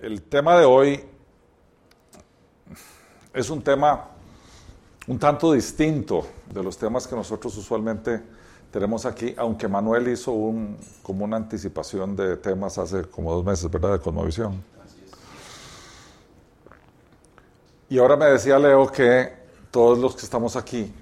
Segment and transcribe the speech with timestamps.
[0.00, 1.00] El tema de hoy
[3.34, 4.10] es un tema
[5.08, 8.22] un tanto distinto de los temas que nosotros usualmente
[8.70, 13.68] tenemos aquí, aunque Manuel hizo un, como una anticipación de temas hace como dos meses,
[13.70, 13.92] ¿verdad?
[13.94, 14.62] De Cosmovisión.
[17.88, 19.32] Y ahora me decía Leo que
[19.72, 20.92] todos los que estamos aquí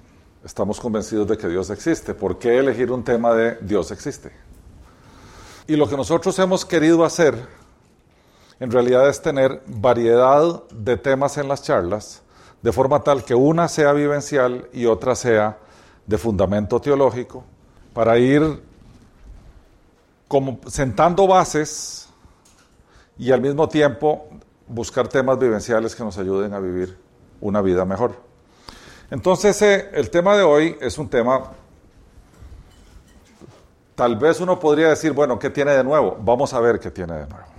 [0.43, 2.15] estamos convencidos de que Dios existe.
[2.15, 4.31] ¿Por qué elegir un tema de Dios existe?
[5.67, 7.56] Y lo que nosotros hemos querido hacer
[8.59, 12.23] en realidad es tener variedad de temas en las charlas,
[12.61, 15.57] de forma tal que una sea vivencial y otra sea
[16.05, 17.43] de fundamento teológico,
[17.93, 18.61] para ir
[20.27, 22.09] como sentando bases
[23.17, 24.27] y al mismo tiempo
[24.67, 26.97] buscar temas vivenciales que nos ayuden a vivir
[27.39, 28.15] una vida mejor.
[29.09, 31.51] Entonces, eh, el tema de hoy es un tema,
[33.95, 36.17] tal vez uno podría decir, bueno, ¿qué tiene de nuevo?
[36.19, 37.56] Vamos a ver qué tiene de nuevo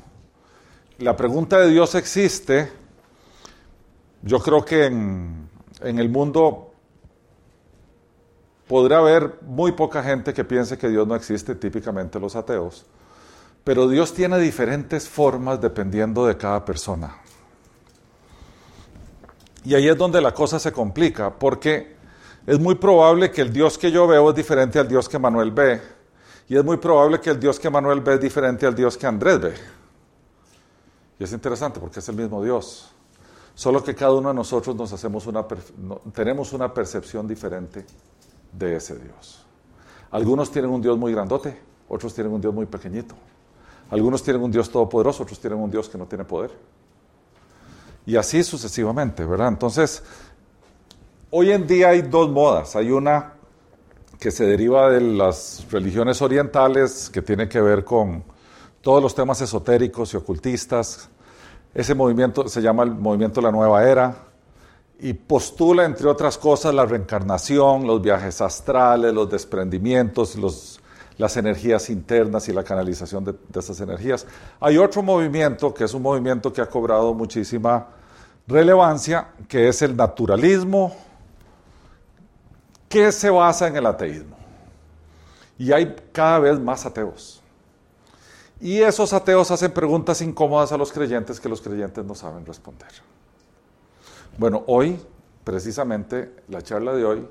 [0.98, 2.70] la pregunta de Dios existe,
[4.23, 5.48] yo creo que en,
[5.81, 6.72] el mundo
[8.67, 12.84] podrá haber muy poca gente que piense que Dios no existe, típicamente los ateos,
[13.62, 17.17] pero Dios tiene diferentes formas dependiendo de cada persona.
[19.65, 21.97] Y ahí es donde la cosa se complica, porque
[22.44, 25.53] es muy probable que el Dios que yo veo es diferente al Dios que Manuel
[25.53, 25.81] ve,
[26.48, 29.06] y es muy probable que el Dios que Manuel ve es diferente al Dios que
[29.06, 29.78] Andrés ve.
[31.19, 32.91] Y es interesante porque es el mismo Dios.
[33.55, 35.44] Solo que cada uno de nosotros nos hacemos una,
[36.14, 37.84] tenemos una percepción diferente
[38.52, 39.44] de ese Dios.
[40.10, 43.14] Algunos tienen un Dios muy grandote, otros tienen un Dios muy pequeñito.
[43.91, 46.52] Algunos tienen un Dios todopoderoso, otros tienen un Dios que no tiene poder.
[48.06, 49.48] Y así sucesivamente, ¿verdad?
[49.48, 50.03] Entonces,
[51.30, 52.77] hoy en día hay dos modas.
[52.77, 53.34] Hay una
[54.19, 58.25] que se deriva de las religiones orientales, que tiene que ver con
[58.81, 61.09] todos los temas esotéricos y ocultistas.
[61.75, 64.29] Ese movimiento se llama el movimiento de la nueva era
[65.01, 70.37] y postula, entre otras cosas, la reencarnación, los viajes astrales, los desprendimientos,
[71.17, 74.27] las energías internas y la canalización de, de esas energías.
[74.59, 77.87] Hay otro movimiento que es un movimiento que ha cobrado muchísima
[78.49, 80.97] relevancia, que es el naturalismo,
[82.88, 84.37] que se basa en el ateísmo.
[85.59, 87.38] Y hay cada vez más ateos.
[88.60, 92.88] Y esos ateos hacen preguntas incómodas a los creyentes que los creyentes no saben responder.
[94.36, 95.00] Bueno, hoy,
[95.44, 97.28] precisamente, la charla de hoy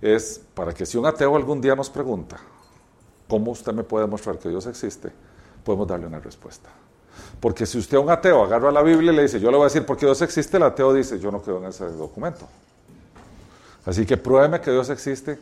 [0.00, 2.38] es para que si un ateo algún día nos pregunta,
[3.28, 5.10] ¿cómo usted me puede demostrar que Dios existe?
[5.64, 6.70] Podemos darle una respuesta.
[7.40, 9.68] Porque si usted un ateo agarra la Biblia y le dice, yo le voy a
[9.68, 12.46] decir por qué Dios existe, el ateo dice, yo no creo en ese documento.
[13.84, 15.38] Así que pruébeme que Dios existe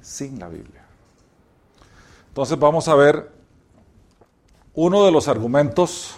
[0.00, 0.84] sin la Biblia.
[2.28, 3.41] Entonces vamos a ver
[4.74, 6.14] uno de los argumentos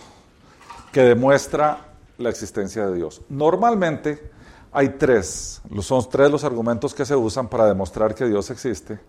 [0.93, 1.79] que demuestra
[2.19, 3.21] la existencia de Dios.
[3.29, 4.31] Normalmente
[4.73, 9.01] hay tres, son tres los argumentos que se usan para demostrar que Dios existe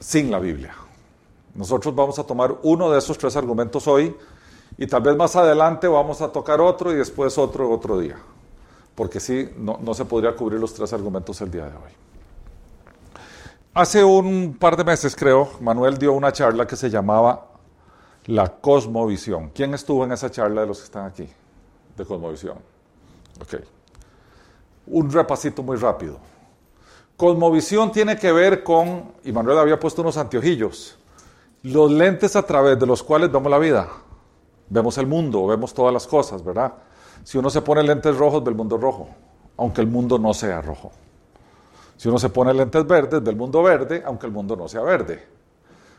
[0.00, 0.74] sin la Biblia.
[1.54, 4.14] Nosotros vamos a tomar uno de esos tres argumentos hoy
[4.76, 8.16] y tal vez más adelante vamos a tocar otro y después otro otro día,
[8.94, 11.92] porque sí, no, no se podría cubrir los tres argumentos el día de hoy.
[13.74, 17.53] Hace un par de meses, creo, Manuel dio una charla que se llamaba
[18.26, 19.50] la cosmovisión.
[19.54, 21.28] ¿Quién estuvo en esa charla de los que están aquí?
[21.96, 22.58] De cosmovisión.
[23.40, 23.62] Ok.
[24.86, 26.18] Un repasito muy rápido.
[27.16, 30.98] Cosmovisión tiene que ver con, y Manuel había puesto unos anteojillos,
[31.62, 33.88] los lentes a través de los cuales vemos la vida.
[34.68, 36.72] Vemos el mundo, vemos todas las cosas, ¿verdad?
[37.22, 39.08] Si uno se pone lentes rojos, ve el mundo rojo,
[39.56, 40.90] aunque el mundo no sea rojo.
[41.96, 44.82] Si uno se pone lentes verdes, ve el mundo verde, aunque el mundo no sea
[44.82, 45.33] verde.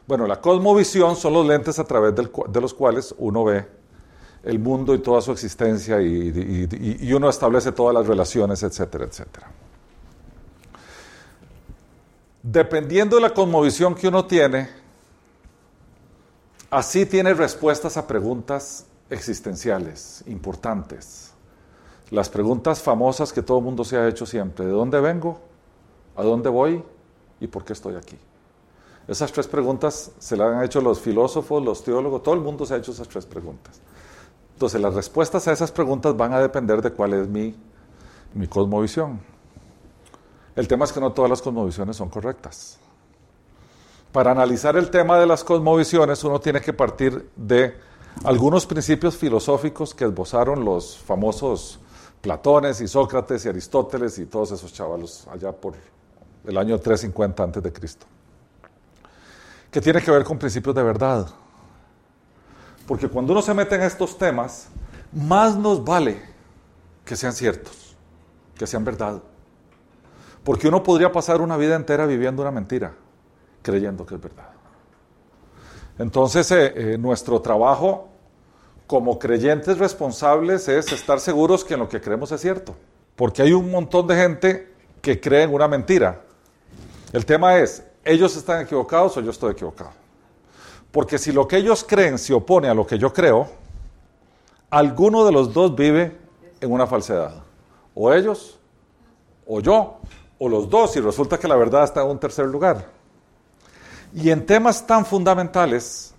[0.08, 3.66] Bueno, la cosmovisión son los lentes a través de los cuales uno ve
[4.46, 9.52] el mundo y toda su existencia y, uno establece todas las relaciones, etcétera, etcétera.
[12.44, 14.70] Dependiendo de la cosmovisión que uno tiene,
[16.70, 21.32] así tiene respuestas a preguntas existenciales importantes.
[22.12, 25.40] Las preguntas famosas que todo el mundo se ha hecho siempre, ¿de dónde vengo?
[26.16, 26.84] ¿A dónde voy?
[27.40, 28.18] ¿Y por qué estoy aquí?
[29.08, 32.74] Esas tres preguntas se las han hecho los filósofos, los teólogos, todo el mundo se
[32.74, 33.80] ha hecho esas tres preguntas.
[34.54, 37.56] Entonces, las respuestas a esas preguntas van a depender de cuál es mi,
[38.34, 39.20] mi cosmovisión.
[40.56, 42.80] El tema es que no todas las cosmovisiones son correctas.
[44.12, 47.78] Para analizar el tema de las cosmovisiones, uno tiene que partir de
[48.24, 51.80] algunos principios filosóficos que esbozaron los famosos
[52.22, 55.76] Platones y Sócrates y Aristóteles y todos esos chavalos allá por
[56.46, 58.08] el año 350 antes de Cristo
[59.76, 61.28] que tiene que ver con principios de verdad.
[62.88, 64.70] Porque cuando uno se mete en estos temas,
[65.12, 66.22] más nos vale
[67.04, 67.94] que sean ciertos,
[68.58, 69.22] que sean verdad.
[70.46, 72.94] Porque uno podría pasar una vida entera viviendo una mentira,
[73.62, 74.48] creyendo que es verdad.
[76.00, 78.08] Entonces, eh, eh, nuestro trabajo
[78.88, 82.78] como creyentes responsables es estar seguros que en lo que creemos es cierto.
[83.18, 86.22] Porque hay un montón de gente que cree en una mentira.
[87.12, 89.92] El tema es, ¿ellos están equivocados o yo estoy equivocado?
[90.92, 93.48] Porque si lo que ellos creen se opone a lo que yo creo,
[94.70, 96.18] alguno de los dos vive
[96.62, 97.44] en una falsedad.
[97.94, 98.58] O ellos,
[99.46, 99.98] o yo,
[100.40, 102.86] o los dos, y resulta que la verdad está en un tercer lugar.
[104.14, 106.14] Y en temas tan fundamentales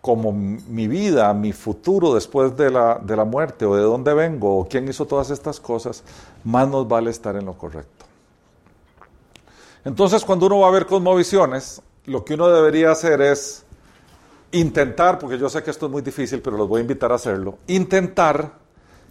[0.00, 4.58] como mi vida, mi futuro después de la, de la muerte, o de dónde vengo,
[4.58, 6.02] o quién hizo todas estas cosas,
[6.44, 7.97] más nos vale estar en lo correcto.
[9.88, 13.64] Entonces, cuando uno va a ver cosmovisiones, lo que uno debería hacer es
[14.52, 17.14] intentar, porque yo sé que esto es muy difícil, pero los voy a invitar a
[17.14, 18.52] hacerlo, intentar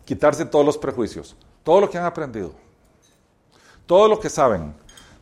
[0.05, 2.51] quitarse todos los prejuicios, todo lo que han aprendido,
[3.87, 4.75] todo lo que saben,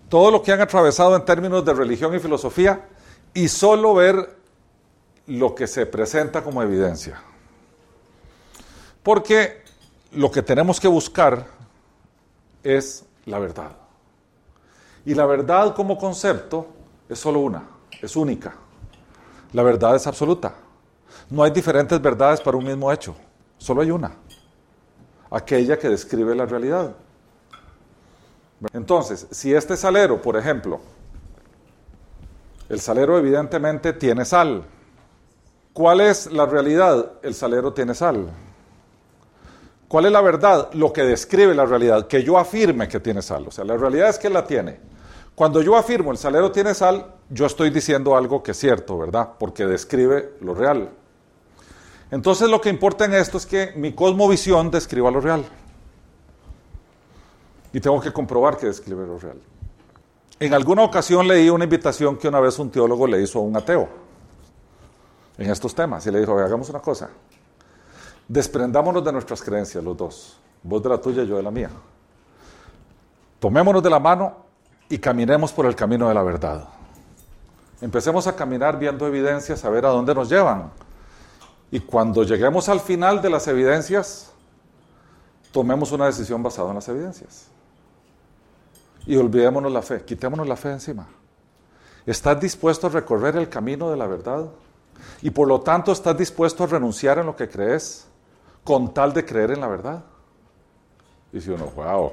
[0.09, 2.89] todo lo que han atravesado en términos de religión y filosofía,
[3.33, 4.35] y solo ver
[5.25, 7.23] lo que se presenta como evidencia.
[9.01, 9.63] Porque
[10.11, 11.47] lo que tenemos que buscar
[12.61, 13.84] es la verdad.
[15.05, 16.67] Y la verdad como concepto
[17.07, 17.63] es solo una,
[18.01, 18.55] es única.
[19.53, 20.53] La verdad es absoluta.
[21.29, 23.15] No hay diferentes verdades para un mismo hecho,
[23.57, 24.11] solo hay una,
[25.29, 26.95] aquella que describe la realidad.
[28.73, 30.79] Entonces, si este salero, por ejemplo,
[32.67, 34.63] el salero evidentemente tiene sal,
[35.73, 37.13] ¿cuál es la realidad?
[37.21, 38.29] El salero tiene sal.
[39.87, 40.69] ¿Cuál es la verdad?
[40.73, 43.47] Lo que describe la realidad, que yo afirme que tiene sal.
[43.47, 44.79] O sea, la realidad es que la tiene.
[45.35, 49.31] Cuando yo afirmo el salero tiene sal, yo estoy diciendo algo que es cierto, ¿verdad?
[49.37, 50.89] Porque describe lo real.
[52.09, 55.45] Entonces lo que importa en esto es que mi cosmovisión describa lo real.
[57.73, 59.37] Y tengo que comprobar que describe lo real.
[60.39, 63.57] En alguna ocasión leí una invitación que una vez un teólogo le hizo a un
[63.57, 63.89] ateo
[65.37, 67.09] en estos temas y le dijo, hagamos una cosa,
[68.27, 71.69] desprendámonos de nuestras creencias los dos, vos de la tuya y yo de la mía.
[73.39, 74.44] Tomémonos de la mano
[74.89, 76.67] y caminemos por el camino de la verdad.
[77.81, 80.71] Empecemos a caminar viendo evidencias, a ver a dónde nos llevan.
[81.71, 84.31] Y cuando lleguemos al final de las evidencias,
[85.51, 87.47] tomemos una decisión basada en las evidencias.
[89.05, 91.07] Y olvidémonos la fe, quitémonos la fe encima.
[92.05, 94.45] ¿Estás dispuesto a recorrer el camino de la verdad?
[95.21, 98.07] Y por lo tanto, ¿estás dispuesto a renunciar en lo que crees
[98.63, 100.03] con tal de creer en la verdad?
[101.33, 102.11] Y si uno, wow,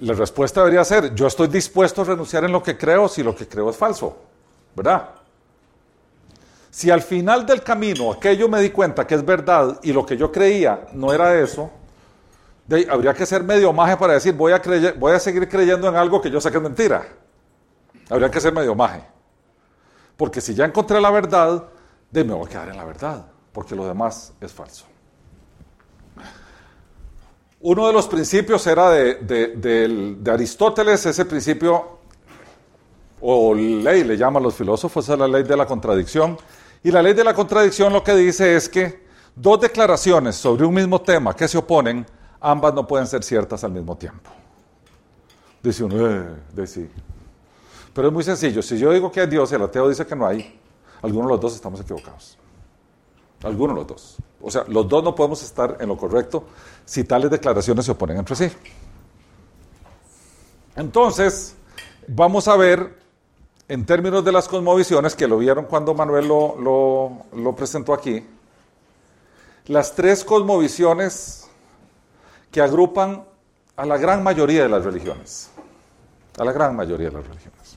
[0.00, 3.34] la respuesta debería ser, yo estoy dispuesto a renunciar en lo que creo si lo
[3.34, 4.16] que creo es falso,
[4.74, 5.10] ¿verdad?
[6.70, 10.16] Si al final del camino aquello me di cuenta que es verdad y lo que
[10.16, 11.70] yo creía no era eso,
[12.90, 14.62] habría que ser medio maje para decir, voy a,
[14.96, 17.06] voy a seguir creyendo en algo que yo sé que es mentira.
[18.10, 19.02] Habría que ser medio maje.
[20.16, 21.64] Porque si ya encontré la verdad,
[22.10, 24.86] de me voy a quedar en la verdad, porque lo demás es falso.
[27.60, 31.98] Uno de los principios era de, Aristóteles, ese principio,
[33.20, 36.38] o ley, le llaman los filósofos, es la ley de la contradicción.
[36.84, 40.72] Y la ley de la contradicción lo que dice es que dos declaraciones sobre un
[40.72, 42.06] mismo tema que se oponen,
[42.40, 44.30] ambas no pueden ser ciertas al mismo tiempo.
[45.60, 46.88] Dice uno, eh, sí.
[47.92, 50.14] Pero es muy sencillo, si yo digo que hay Dios y el ateo dice que
[50.14, 50.60] no hay,
[51.02, 52.38] algunos de los dos estamos equivocados.
[53.42, 54.16] Algunos de los dos.
[54.40, 56.44] O sea, los dos no podemos estar en lo correcto
[56.84, 58.50] si tales declaraciones se oponen entre sí.
[60.76, 61.56] Entonces,
[62.06, 62.98] vamos a ver
[63.68, 68.24] en términos de las cosmovisiones, que lo vieron cuando Manuel lo, lo presentó aquí,
[69.66, 71.48] las tres cosmovisiones
[72.50, 73.24] que agrupan
[73.76, 75.50] a la gran mayoría de las religiones,
[76.38, 77.76] a la gran mayoría de las religiones,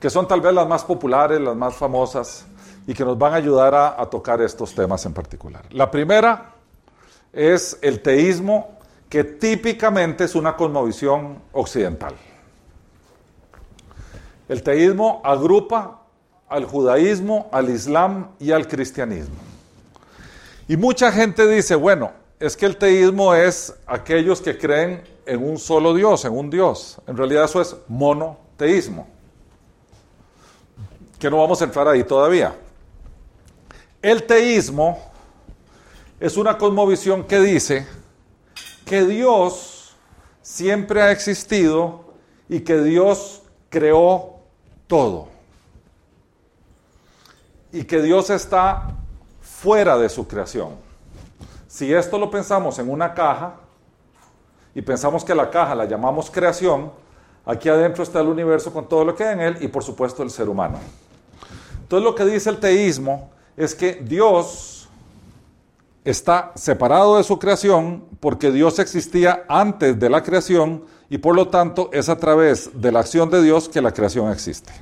[0.00, 2.44] que son tal vez las más populares, las más famosas,
[2.86, 5.64] y que nos van a ayudar a, tocar estos temas en particular.
[5.70, 6.54] La primera
[7.32, 12.14] es el teísmo, que típicamente es una cosmovisión occidental.
[14.48, 16.00] El teísmo agrupa
[16.48, 19.36] al judaísmo, al islam y al cristianismo.
[20.66, 25.58] Y mucha gente dice, bueno, es que el teísmo es aquellos que creen en un
[25.58, 26.98] solo Dios, en un Dios.
[27.06, 29.06] En realidad eso es monoteísmo.
[31.18, 32.54] Que no vamos a entrar ahí todavía.
[34.02, 34.98] El teísmo
[36.18, 37.86] es una cosmovisión que dice
[38.86, 39.94] que Dios
[40.40, 42.14] siempre ha existido
[42.48, 44.36] y que Dios creó
[44.86, 45.28] todo.
[47.72, 48.88] Y que Dios está
[49.42, 50.70] fuera de su creación.
[51.68, 53.56] Si esto lo pensamos en una caja
[54.74, 56.90] y pensamos que la caja la llamamos creación,
[57.44, 60.22] aquí adentro está el universo con todo lo que hay en él y por supuesto
[60.22, 60.78] el ser humano.
[61.82, 64.88] Entonces lo que dice el teísmo es que Dios
[66.04, 71.48] está separado de su creación porque Dios existía antes de la creación y por lo
[71.48, 74.72] tanto es a través de la acción de Dios que la creación existe.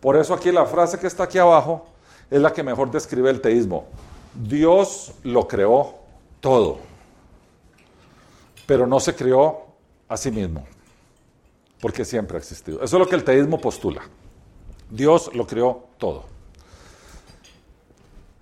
[0.00, 1.86] Por eso aquí la frase que está aquí abajo
[2.30, 3.86] es la que mejor describe el teísmo.
[4.34, 5.96] Dios lo creó
[6.40, 6.78] todo,
[8.66, 9.66] pero no se creó
[10.08, 10.64] a sí mismo,
[11.80, 12.82] porque siempre ha existido.
[12.82, 14.02] Eso es lo que el teísmo postula.
[14.90, 16.35] Dios lo creó todo.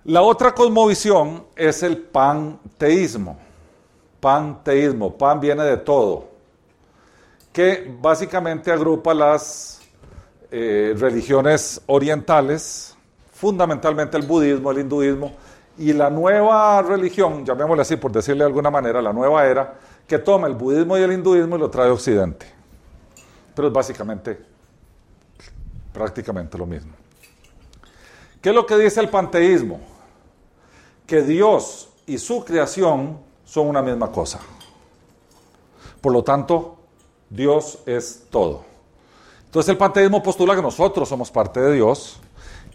[0.05, 3.39] La otra cosmovisión es el panteísmo.
[4.19, 6.27] Panteísmo, pan viene de todo,
[7.51, 9.81] que básicamente agrupa las
[10.51, 12.95] eh, religiones orientales,
[13.33, 15.31] fundamentalmente el budismo, el hinduismo,
[15.77, 19.73] y la nueva religión, llamémosle así por decirle de alguna manera, la nueva era,
[20.07, 22.45] que toma el budismo y el hinduismo y lo trae a Occidente.
[23.55, 24.39] Pero es básicamente,
[25.91, 26.93] prácticamente lo mismo.
[28.39, 29.94] ¿Qué es lo que dice el panteísmo?
[31.05, 34.39] Que Dios y su creación son una misma cosa.
[36.01, 36.77] Por lo tanto,
[37.29, 38.63] Dios es todo.
[39.45, 42.19] Entonces el panteísmo postula que nosotros somos parte de Dios,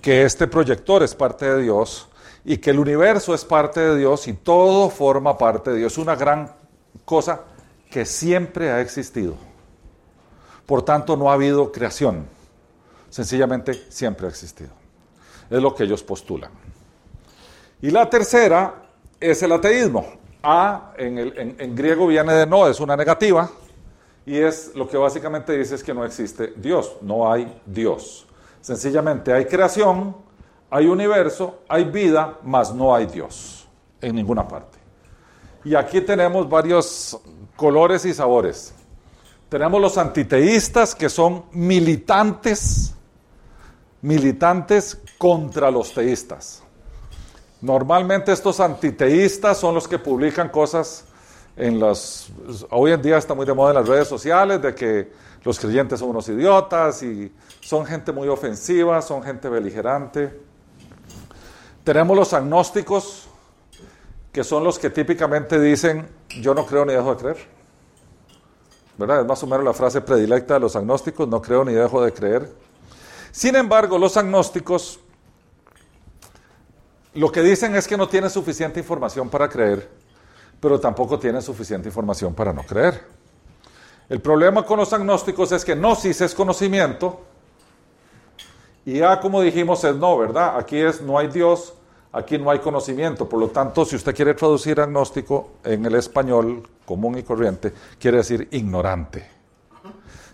[0.00, 2.08] que este proyector es parte de Dios
[2.44, 5.98] y que el universo es parte de Dios y todo forma parte de Dios.
[5.98, 6.52] Una gran
[7.04, 7.42] cosa
[7.90, 9.34] que siempre ha existido.
[10.64, 12.26] Por tanto, no ha habido creación.
[13.10, 14.70] Sencillamente siempre ha existido.
[15.50, 16.50] Es lo que ellos postulan.
[17.82, 18.82] Y la tercera
[19.18, 20.06] es el ateísmo.
[20.42, 21.18] A en,
[21.58, 23.50] en griego viene de no, es una negativa.
[24.26, 28.26] Y es lo que básicamente dice es que no existe Dios, no hay Dios.
[28.60, 30.14] Sencillamente hay creación,
[30.70, 33.66] hay universo, hay vida, mas no hay Dios
[34.00, 34.78] en ninguna parte.
[35.64, 37.18] Y aquí tenemos varios
[37.56, 38.74] colores y sabores.
[39.48, 42.94] Tenemos los antiteístas que son militantes,
[44.00, 46.62] militantes contra los teístas.
[47.60, 51.04] Normalmente estos antiteístas son los que publican cosas
[51.56, 52.28] en las...
[52.70, 55.12] Hoy en día está muy de moda en las redes sociales de que
[55.44, 60.40] los creyentes son unos idiotas y son gente muy ofensiva, son gente beligerante.
[61.84, 63.28] Tenemos los agnósticos,
[64.32, 66.08] que son los que típicamente dicen,
[66.40, 67.60] yo no creo ni dejo de creer.
[68.96, 69.20] ¿Verdad?
[69.20, 72.12] Es más o menos la frase predilecta de los agnósticos, no creo ni dejo de
[72.12, 72.50] creer.
[73.32, 75.00] Sin embargo, los agnósticos
[77.14, 79.88] lo que dicen es que no tienen suficiente información para creer,
[80.60, 83.04] pero tampoco tienen suficiente información para no creer.
[84.08, 87.20] El problema con los agnósticos es que gnosis es conocimiento
[88.84, 90.58] y A, como dijimos, es no, ¿verdad?
[90.58, 91.74] Aquí es no hay Dios,
[92.12, 93.28] aquí no hay conocimiento.
[93.28, 98.18] Por lo tanto, si usted quiere traducir agnóstico en el español común y corriente, quiere
[98.18, 99.28] decir ignorante.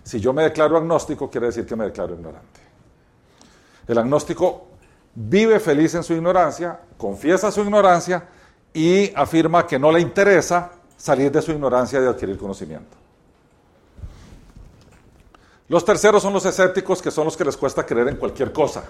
[0.02, 2.60] Si yo me declaro agnóstico, quiere decir que me declaro ignorante.
[3.88, 4.68] El agnóstico
[5.16, 8.28] vive feliz en su ignorancia, confiesa su ignorancia
[8.72, 12.96] y afirma que no le interesa salir de su ignorancia y adquirir conocimiento.
[15.68, 18.84] Los terceros son los escépticos, que son los que les cuesta creer en cualquier cosa.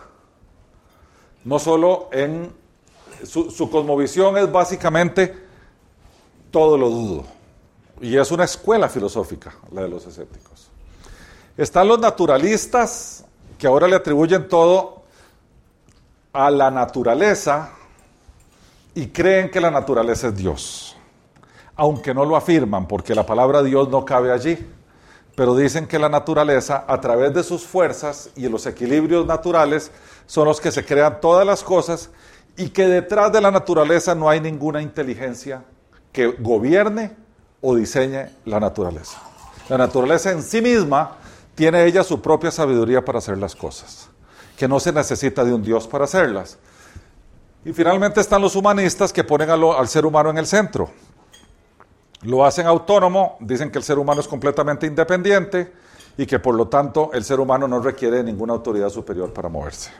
[1.45, 2.53] No solo en
[3.25, 5.35] su, cosmovisión es básicamente
[6.51, 7.25] todo lo dudo.
[8.01, 10.69] Y es una escuela filosófica, la de los escépticos.
[11.57, 13.25] Están los naturalistas,
[13.57, 15.05] que ahora le atribuyen todo
[16.37, 17.71] a la naturaleza
[18.95, 20.97] y creen que la naturaleza es Dios.
[21.75, 24.59] Aunque no lo afirman, porque la palabra Dios no cabe allí
[25.37, 29.93] pero dicen que la naturaleza, a través de sus fuerzas y los equilibrios naturales,
[30.27, 32.09] son los que se crean todas las cosas
[32.57, 35.63] y que detrás de la naturaleza no hay ninguna inteligencia
[36.11, 37.15] que gobierne
[37.61, 39.21] o diseñe la naturaleza.
[39.69, 41.19] La naturaleza en sí misma
[41.55, 44.09] tiene ella su propia sabiduría para hacer las cosas,
[44.57, 46.59] que no se necesita de un Dios para hacerlas.
[47.65, 50.91] Y finalmente están los humanistas que ponen al ser humano en el centro
[52.23, 55.73] lo hacen autónomo, dicen que el ser humano es completamente independiente
[56.17, 59.91] y que por lo tanto el ser humano no requiere ninguna autoridad superior para moverse.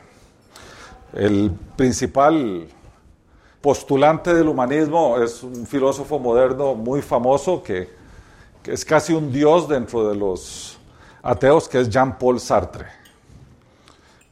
[1.13, 2.67] El principal
[3.61, 7.95] postulante del humanismo es un filósofo moderno muy famoso que,
[8.65, 10.77] es casi un dios dentro de los
[11.23, 12.87] ateos, que es Jean-Paul Sartre,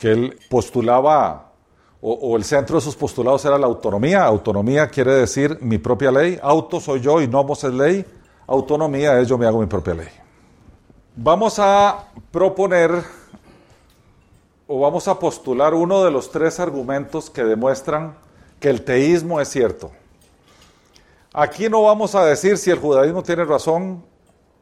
[0.06, 1.54] que él postulaba
[2.00, 4.24] o, el centro de sus postulados era la autonomía.
[4.24, 6.38] Autonomía quiere decir mi propia ley.
[6.44, 8.06] Auto soy yo y nomos es ley.
[8.46, 10.08] Autonomía es yo me hago mi propia ley.
[11.16, 13.04] Vamos a proponer
[14.68, 18.16] o vamos a postular uno de los tres argumentos que demuestran
[18.60, 19.90] que el teísmo es cierto.
[21.34, 24.06] Aquí no vamos a decir si el judaísmo tiene razón,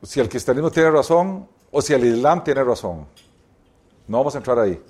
[0.03, 3.05] si el cristianismo tiene razón o si el islam tiene razón.
[4.07, 4.81] No vamos a entrar ahí.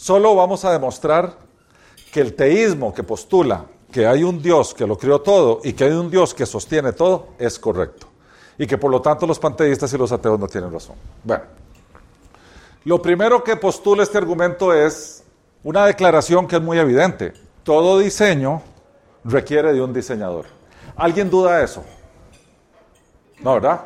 [0.00, 1.34] Solo vamos a demostrar
[2.10, 5.84] que el teísmo que postula que hay un Dios que lo creó todo y que
[5.84, 8.06] hay un Dios que sostiene todo es correcto.
[8.56, 10.96] Y que por lo tanto los panteístas y los ateos no tienen razón.
[11.22, 11.44] Bueno,
[12.84, 15.22] lo primero que postula este argumento es
[15.64, 17.34] una declaración que es muy evidente.
[17.62, 18.62] Todo diseño
[19.22, 20.46] requiere de un diseñador.
[20.96, 21.84] ¿Alguien duda eso?
[23.40, 23.82] No, ¿verdad?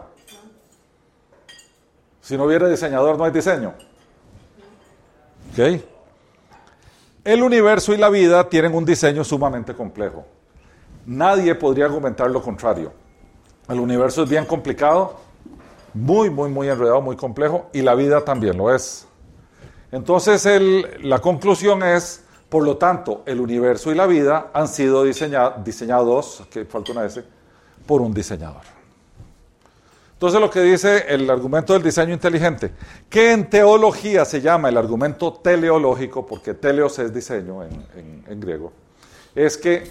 [2.21, 3.75] Si no hubiera diseñador, no hay diseño.
[5.51, 5.94] ¿Ok?
[7.25, 10.27] El universo y la vida tienen un diseño sumamente complejo.
[11.07, 12.93] Nadie podría argumentar lo contrario.
[13.67, 15.17] El universo es bien complicado,
[15.95, 19.07] muy, muy, muy enredado, muy complejo, y la vida también lo es.
[19.91, 20.47] Entonces,
[21.01, 26.67] la conclusión es, por lo tanto, el universo y la vida han sido diseñados, que
[26.67, 27.25] falta una S,
[27.87, 28.74] por un diseñador.
[30.25, 32.71] Entonces lo que dice el argumento del diseño inteligente,
[33.11, 38.73] que en teología se llama el argumento teleológico, porque teleos es diseño en, griego,
[39.35, 39.87] es que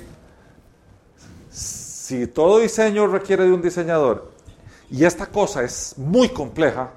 [1.52, 4.32] si todo diseño requiere de un diseñador
[4.90, 6.90] y esta cosa es muy compleja,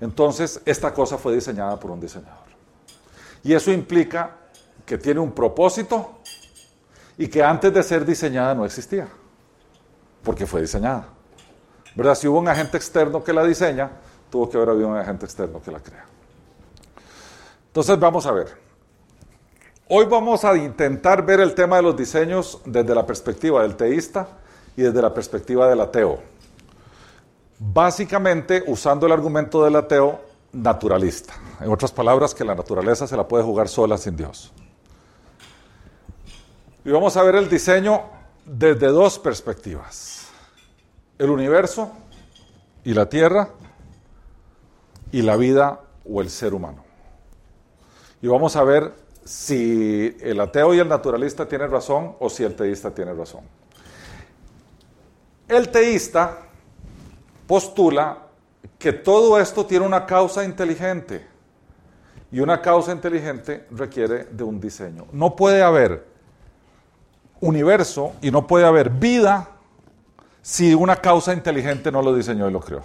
[0.00, 2.48] entonces esta cosa fue diseñada por un diseñador.
[3.44, 4.32] Y eso implica
[4.84, 6.18] que tiene un propósito
[7.16, 9.06] y que antes de ser diseñada no existía,
[10.24, 11.15] porque fue diseñada.
[11.96, 12.14] ¿Verdad?
[12.14, 13.90] Si hubo un agente externo que la diseña,
[14.30, 16.04] tuvo que haber habido un agente externo que la crea.
[17.68, 18.48] Entonces vamos a ver.
[19.88, 24.28] Hoy vamos a intentar ver el tema de los diseños desde la perspectiva del teísta
[24.76, 26.20] y desde la perspectiva del ateo.
[27.58, 30.20] Básicamente usando el argumento del ateo
[30.52, 31.34] naturalista.
[31.60, 34.52] En otras palabras, que la naturaleza se la puede jugar sola sin Dios.
[36.84, 38.02] Y vamos a ver el diseño
[38.44, 40.15] desde dos perspectivas
[41.18, 41.92] el universo
[42.84, 43.48] y la tierra
[45.12, 46.84] y la vida o el ser humano.
[48.22, 48.92] Y vamos a ver
[49.24, 53.42] si el ateo y el naturalista tienen razón o si el teísta tiene razón.
[55.48, 56.38] El teísta
[57.46, 58.18] postula
[58.78, 61.26] que todo esto tiene una causa inteligente
[62.30, 65.06] y una causa inteligente requiere de un diseño.
[65.12, 66.04] No puede haber
[67.40, 69.55] universo y no puede haber vida
[70.46, 72.82] si una causa inteligente no lo diseñó y lo creó.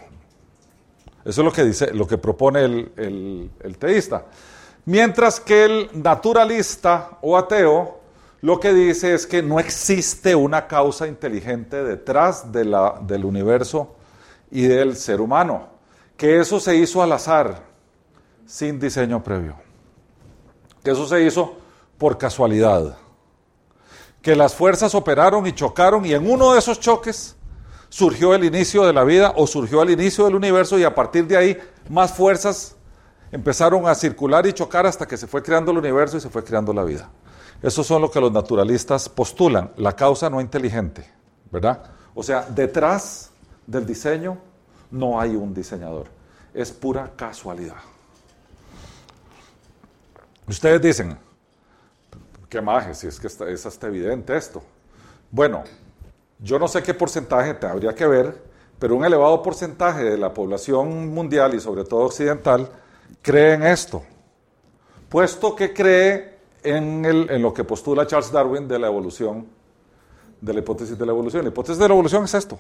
[1.24, 4.26] Eso es lo que dice, lo que propone el, teísta.
[4.86, 8.00] Mientras que el naturalista o ateo
[8.41, 13.93] lo que dice es que no existe una causa inteligente detrás de la, del universo
[14.50, 15.67] y del ser humano,
[16.17, 17.62] que eso se hizo al azar,
[18.47, 19.56] sin diseño previo,
[20.84, 21.58] que eso se hizo
[22.00, 22.97] por casualidad,
[24.19, 27.36] que las fuerzas operaron y chocaron y en uno de esos choques
[27.92, 31.28] surgió el inicio de la vida o surgió el inicio del universo y a partir
[31.28, 31.58] de ahí
[31.90, 32.78] más fuerzas
[33.34, 36.42] empezaron a circular y chocar hasta que se fue creando el universo y se fue
[36.42, 37.10] creando la vida.
[37.62, 41.06] Eso son lo que los naturalistas postulan, la causa no inteligente,
[41.52, 41.84] ¿verdad?
[42.16, 43.30] O sea, detrás
[43.68, 44.38] del diseño
[44.90, 46.08] no hay un diseñador,
[46.54, 47.76] es pura casualidad.
[50.48, 51.18] Ustedes dicen,
[52.48, 54.64] qué maje, si es que es hasta evidente esto.
[55.30, 55.64] Bueno,
[56.42, 58.42] yo no sé qué porcentaje te habría que ver,
[58.80, 62.68] pero un elevado porcentaje de la población mundial y sobre todo occidental
[63.22, 64.02] cree en esto,
[65.08, 69.48] puesto que cree en, en lo que postula Charles Darwin de la evolución,
[70.40, 71.44] de la hipótesis de la evolución.
[71.44, 72.58] La hipótesis de la evolución es esto.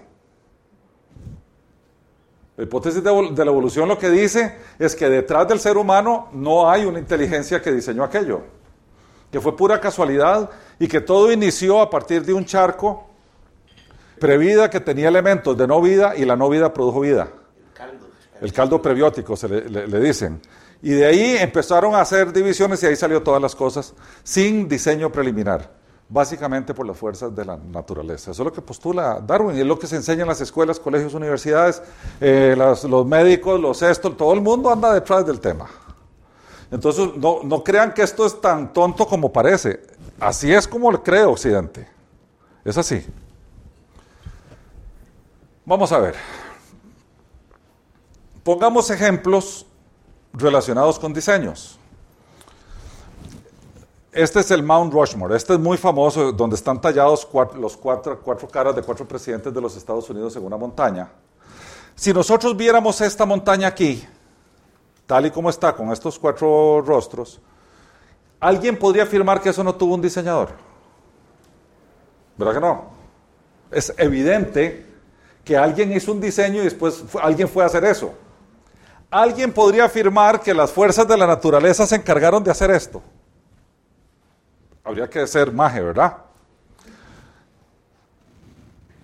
[2.57, 6.29] La hipótesis de, de la evolución lo que dice es que detrás del ser humano
[6.33, 8.41] no hay una inteligencia que diseñó aquello,
[9.31, 13.07] que fue pura casualidad y que todo inició a partir de un charco
[14.21, 17.27] previda que tenía elementos de no vida y la no vida produjo vida.
[18.39, 18.81] El caldo.
[18.81, 20.39] prebiótico, se le, dicen.
[20.81, 25.11] Y de ahí empezaron a hacer divisiones y ahí salió todas las cosas sin diseño
[25.11, 25.69] preliminar,
[26.07, 28.31] básicamente por las fuerzas de la naturaleza.
[28.31, 30.79] Eso es lo que postula Darwin y es lo que se enseña en las escuelas,
[30.79, 31.81] colegios, universidades,
[32.19, 35.67] eh, los médicos, los esto, todo el mundo anda detrás del tema.
[36.71, 39.81] Entonces, no, no crean que esto es tan tonto como parece.
[40.19, 41.87] Así es como cree Occidente.
[42.63, 43.05] Es así.
[45.65, 46.15] Vamos a ver.
[48.43, 49.65] Pongamos ejemplos
[50.33, 51.77] relacionados con diseños.
[54.11, 55.35] Este es el Mount Rushmore.
[55.35, 59.61] Este es muy famoso, donde están tallados los cuatro, cuatro caras de cuatro presidentes de
[59.61, 61.09] los Estados Unidos en una montaña.
[61.95, 64.03] Si nosotros viéramos esta montaña aquí,
[65.05, 67.39] tal y como está, con estos cuatro rostros,
[68.39, 70.49] ¿alguien podría afirmar que eso no tuvo un diseñador?
[72.35, 72.85] ¿Verdad que no?
[73.69, 74.90] Es evidente
[75.43, 78.13] que alguien hizo un diseño y después alguien fue a hacer eso.
[79.09, 83.01] Alguien podría afirmar que las fuerzas de la naturaleza se encargaron de hacer esto.
[84.83, 86.17] Habría que ser maje, ¿verdad?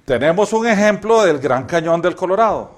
[0.06, 2.72] Tenemos un ejemplo del Gran Cañón del Colorado,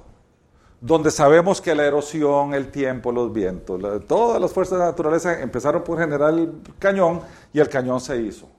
[0.81, 5.39] donde sabemos que la erosión, el tiempo, los vientos, todas las fuerzas de la naturaleza
[5.39, 7.21] empezaron por generar el cañón
[7.53, 8.49] y el cañón se hizo.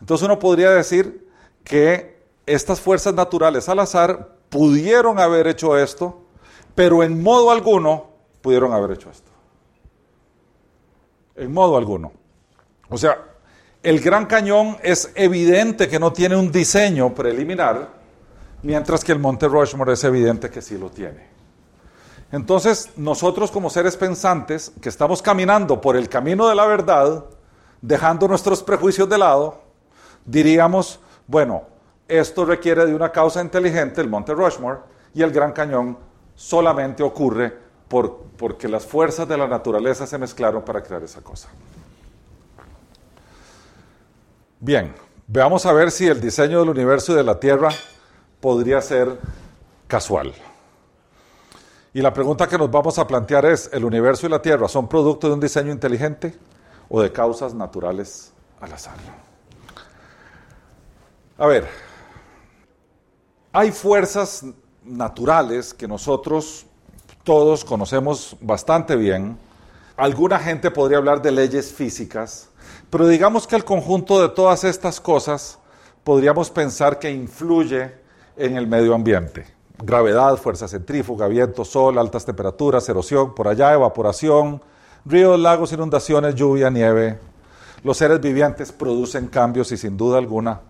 [0.00, 1.28] Entonces uno podría decir
[1.62, 2.17] que
[2.48, 6.22] estas fuerzas naturales al azar pudieron haber hecho esto,
[6.74, 8.06] pero en modo alguno
[8.40, 9.30] pudieron haber hecho esto.
[11.36, 12.12] En modo alguno.
[12.88, 13.18] O sea,
[13.82, 17.90] el Gran Cañón es evidente que no tiene un diseño preliminar,
[18.62, 21.28] mientras que el Monte Rushmore es evidente que sí lo tiene.
[22.32, 27.24] Entonces, nosotros como seres pensantes, que estamos caminando por el camino de la verdad,
[27.80, 29.62] dejando nuestros prejuicios de lado,
[30.26, 31.62] diríamos, bueno,
[32.08, 34.78] esto requiere de una causa inteligente, el Monte Rushmore,
[35.14, 35.98] y el Gran Cañón
[36.34, 37.52] solamente ocurre
[37.86, 41.48] por, porque las fuerzas de la naturaleza se mezclaron para crear esa cosa.
[44.60, 44.94] Bien,
[45.26, 47.68] veamos a ver si el diseño del universo y de la Tierra
[48.40, 49.18] podría ser
[49.86, 50.32] casual.
[51.94, 54.88] Y la pregunta que nos vamos a plantear es, ¿el universo y la Tierra son
[54.88, 56.34] producto de un diseño inteligente
[56.88, 58.96] o de causas naturales al azar?
[61.38, 61.68] A ver,
[63.58, 64.44] hay fuerzas
[64.84, 66.64] naturales que nosotros
[67.24, 69.36] todos conocemos bastante bien.
[69.96, 72.50] Alguna gente podría hablar de leyes físicas,
[72.88, 75.58] pero digamos que el conjunto de todas estas cosas
[76.04, 77.96] podríamos pensar que influye
[78.36, 79.44] en el medio ambiente.
[79.82, 84.62] Gravedad, fuerza centrífuga, viento, sol, altas temperaturas, erosión, por allá evaporación,
[85.04, 87.18] ríos, lagos, inundaciones, lluvia, nieve.
[87.82, 90.60] Los seres vivientes producen cambios y sin duda alguna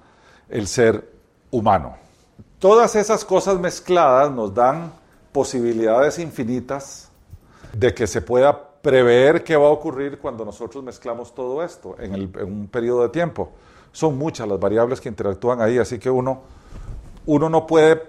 [0.49, 1.07] el ser
[1.51, 2.08] humano.
[2.59, 4.93] Todas esas cosas mezcladas nos dan
[5.31, 7.09] posibilidades infinitas
[7.73, 12.33] de que se pueda prever qué va a ocurrir cuando nosotros mezclamos todo esto en,
[12.45, 13.53] un periodo de tiempo.
[13.93, 16.43] Son muchas las variables que interactúan ahí, así que uno,
[17.27, 18.03] uno no puede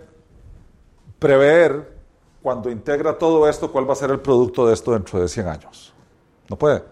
[1.20, 2.00] prever
[2.42, 5.48] cuando integra todo esto cuál va a ser el producto de esto dentro de 100
[5.48, 5.94] años.
[6.50, 6.84] No puede.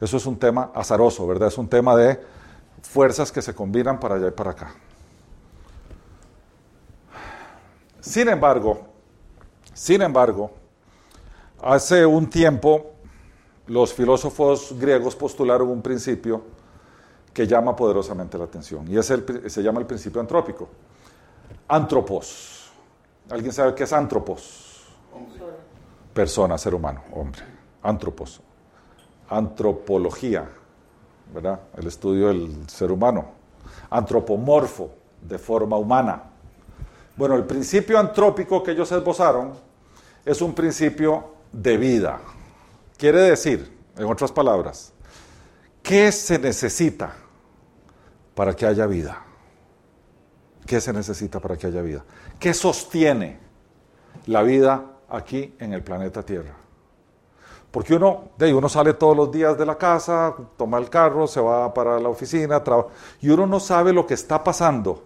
[0.00, 1.48] Eso es un tema azaroso, ¿verdad?
[1.48, 2.20] Es un tema de
[2.82, 4.74] fuerzas que se combinan para allá y para acá.
[8.00, 8.80] Sin embargo,
[9.74, 10.50] sin embargo,
[11.62, 12.92] hace un tiempo
[13.66, 16.42] los filósofos griegos postularon un principio
[17.32, 20.68] que llama poderosamente la atención y es el, se llama el principio antrópico.
[21.68, 22.70] Antropos.
[23.28, 24.86] ¿Alguien sabe qué es antropos?
[26.12, 27.42] Persona, ser humano, hombre.
[27.82, 28.40] Antropos.
[29.28, 30.48] Antropología,
[31.32, 31.60] ¿verdad?
[31.76, 33.26] El estudio del ser humano.
[33.90, 34.90] Antropomorfo,
[35.22, 36.29] de forma humana.
[37.20, 39.52] Bueno, el principio antrópico que ellos esbozaron
[40.24, 42.18] es un principio de vida.
[42.96, 44.94] Quiere decir, en otras palabras,
[45.82, 47.14] ¿qué se necesita
[48.34, 49.22] para que haya vida?
[50.64, 52.06] ¿Qué se necesita para que haya vida?
[52.38, 53.38] ¿Qué sostiene
[54.24, 56.54] la vida aquí en el planeta Tierra?
[57.70, 61.42] Porque uno, de uno sale todos los días de la casa, toma el carro, se
[61.42, 62.62] va para la oficina,
[63.20, 65.04] y uno no sabe lo que está pasando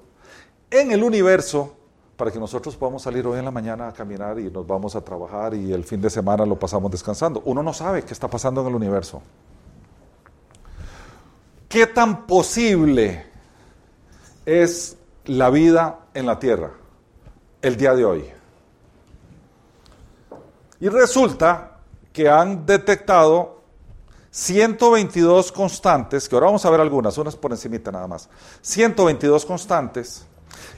[0.70, 1.78] en el universo
[2.16, 5.00] para que nosotros podamos salir hoy en la mañana a caminar y nos vamos a
[5.00, 7.42] trabajar y el fin de semana lo pasamos descansando.
[7.44, 9.22] Uno no sabe qué está pasando en el universo.
[11.68, 13.26] ¿Qué tan posible
[14.46, 16.70] es la vida en la Tierra
[17.60, 18.24] el día de hoy?
[20.78, 21.78] Y resulta
[22.12, 23.62] que han detectado
[24.30, 28.28] 122 constantes, que ahora vamos a ver algunas, unas por encimita nada más,
[28.60, 30.26] 122 constantes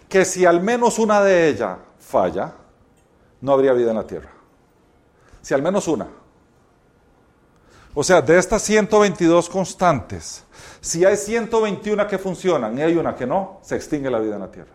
[0.08, 2.52] que si al menos una de ellas falla,
[3.40, 4.30] no habría vida en la tierra.
[5.42, 6.08] Si al menos una.
[7.94, 10.44] O sea, de estas 122 constantes,
[10.80, 14.40] si hay 121 que funcionan y hay una que no, se extingue la vida en
[14.40, 14.72] la tierra.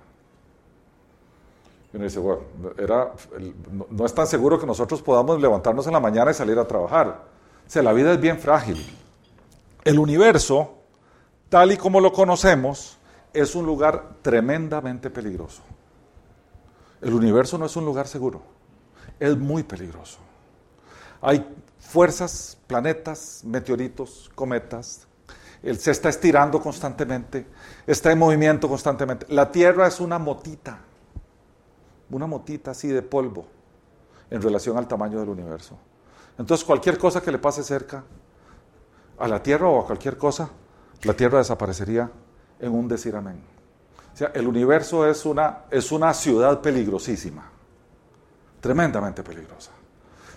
[1.93, 2.41] Y uno dice, bueno,
[2.77, 3.11] era,
[3.89, 7.07] no, es tan seguro que nosotros podamos levantarnos en la mañana y salir a trabajar.
[7.67, 8.83] O sea, la vida es bien frágil.
[9.83, 10.75] El universo,
[11.49, 12.97] tal y como lo conocemos,
[13.33, 15.61] es un lugar tremendamente peligroso.
[17.01, 18.41] El universo no es un lugar seguro,
[19.19, 20.19] es muy peligroso.
[21.21, 21.45] Hay
[21.79, 25.07] fuerzas, planetas, meteoritos, cometas.
[25.63, 27.45] Él se está estirando constantemente,
[27.85, 29.27] está en movimiento constantemente.
[29.29, 30.79] La Tierra es una motita,
[32.09, 33.45] una motita así de polvo
[34.29, 35.77] en relación al tamaño del universo.
[36.37, 38.03] Entonces cualquier cosa que le pase cerca
[39.19, 40.49] a la Tierra o a cualquier cosa,
[41.03, 42.09] la Tierra desaparecería
[42.61, 43.41] en un decir amén.
[44.13, 47.49] O sea, el universo es una, es una ciudad peligrosísima,
[48.59, 49.71] tremendamente peligrosa.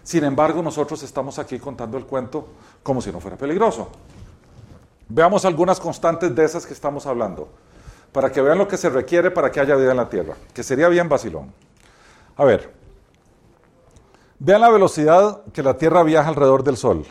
[0.03, 2.49] Sin embargo, nosotros estamos aquí contando el cuento
[2.83, 3.91] como si no fuera peligroso.
[5.09, 7.49] Veamos algunas constantes de esas que estamos hablando,
[8.13, 10.63] para que vean lo que se requiere para que haya vida en la Tierra, que
[10.63, 11.53] sería bien vacilón.
[12.37, 12.73] A ver,
[14.39, 17.05] vean la velocidad que la Tierra viaja alrededor del Sol.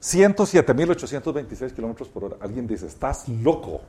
[0.00, 2.36] 107.826 kilómetros por hora.
[2.40, 3.80] Alguien dice, estás loco.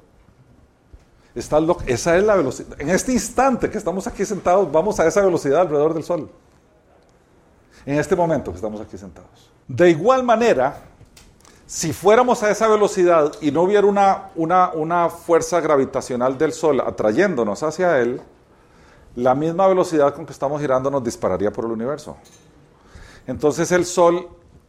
[1.37, 2.79] Esa es la velocidad.
[2.79, 6.29] En este instante que estamos aquí sentados, vamos a esa velocidad alrededor del Sol.
[7.85, 9.51] En este momento que estamos aquí sentados.
[9.67, 10.81] De igual manera,
[11.65, 16.81] si fuéramos a esa velocidad y no hubiera una, una, una fuerza gravitacional del Sol
[16.81, 18.21] atrayéndonos hacia él,
[19.15, 22.17] la misma velocidad con que estamos girando nos dispararía por el universo.
[23.25, 24.27] Entonces el Sol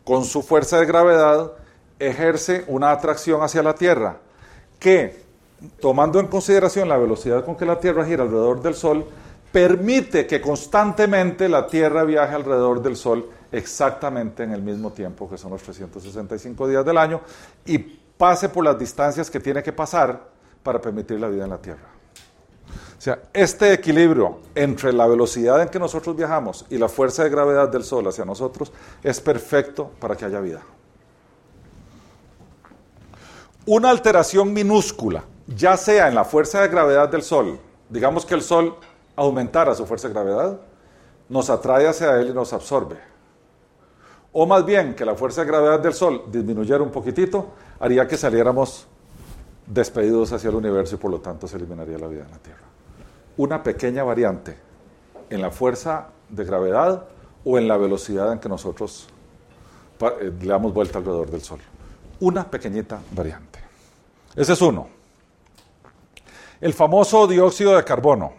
[0.09, 1.53] con su fuerza de gravedad,
[1.99, 4.17] ejerce una atracción hacia la Tierra
[4.79, 5.23] que,
[5.81, 9.07] tomando en consideración la velocidad con que la Tierra gira alrededor del Sol,
[9.53, 15.39] permite que constantemente la Tierra viaje alrededor del Sol exactamente en el mismo tiempo, que
[15.39, 17.21] son los 365 días del año,
[17.65, 20.29] y pase por las distancias que tiene que pasar
[20.63, 21.89] para permitir la vida en la Tierra.
[22.99, 27.31] O sea, este equilibrio entre la velocidad en que nosotros viajamos y la fuerza de
[27.31, 30.63] gravedad del Sol hacia nosotros es perfecto para que haya vida.
[33.67, 37.59] Una alteración minúscula, ya sea en la fuerza de gravedad del Sol,
[37.89, 38.77] digamos que el Sol
[39.17, 40.61] aumentara su fuerza de gravedad,
[41.29, 42.97] nos atrae hacia él y nos absorbe.
[44.33, 47.49] O más bien que la fuerza de gravedad del Sol disminuyera un poquitito,
[47.81, 48.87] haría que saliéramos
[49.67, 52.69] despedidos hacia el universo y por lo tanto se eliminaría la vida en la Tierra
[53.39, 54.57] una pequeña variante
[55.31, 57.05] en la fuerza de gravedad
[57.45, 59.09] o en la velocidad en que nosotros
[60.01, 61.61] eh, le damos vuelta alrededor del Sol.
[62.21, 63.61] Una pequeñita variante.
[64.37, 64.98] Ese es uno.
[66.61, 68.33] El famoso dióxido de carbono.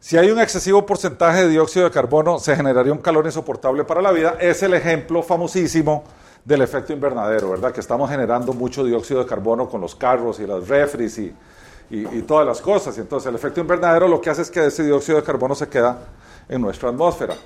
[0.00, 4.02] Si hay un excesivo porcentaje de dióxido de carbono, se generaría un calor insoportable para
[4.02, 4.36] la vida.
[4.40, 6.02] Es el ejemplo famosísimo
[6.44, 7.70] del efecto invernadero, ¿verdad?
[7.70, 11.32] Que estamos generando mucho dióxido de carbono con los carros y las refris y,
[11.90, 12.98] y, todas las cosas.
[12.98, 15.98] Entonces el efecto invernadero lo que hace es que ese dióxido de carbono se queda
[16.48, 17.36] en nuestra atmósfera.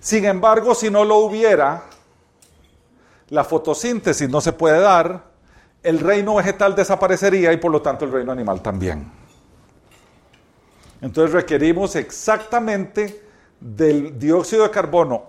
[0.00, 1.84] Sin embargo, si no lo hubiera,
[3.30, 5.24] la fotosíntesis no se puede dar,
[5.82, 9.10] el reino vegetal desaparecería y por lo tanto el reino animal también.
[11.00, 13.22] Entonces requerimos exactamente
[13.60, 15.24] del dióxido de carbono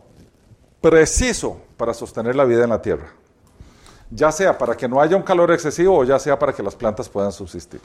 [0.81, 3.12] preciso para sostener la vida en la Tierra,
[4.09, 6.75] ya sea para que no haya un calor excesivo o ya sea para que las
[6.75, 7.81] plantas puedan subsistir.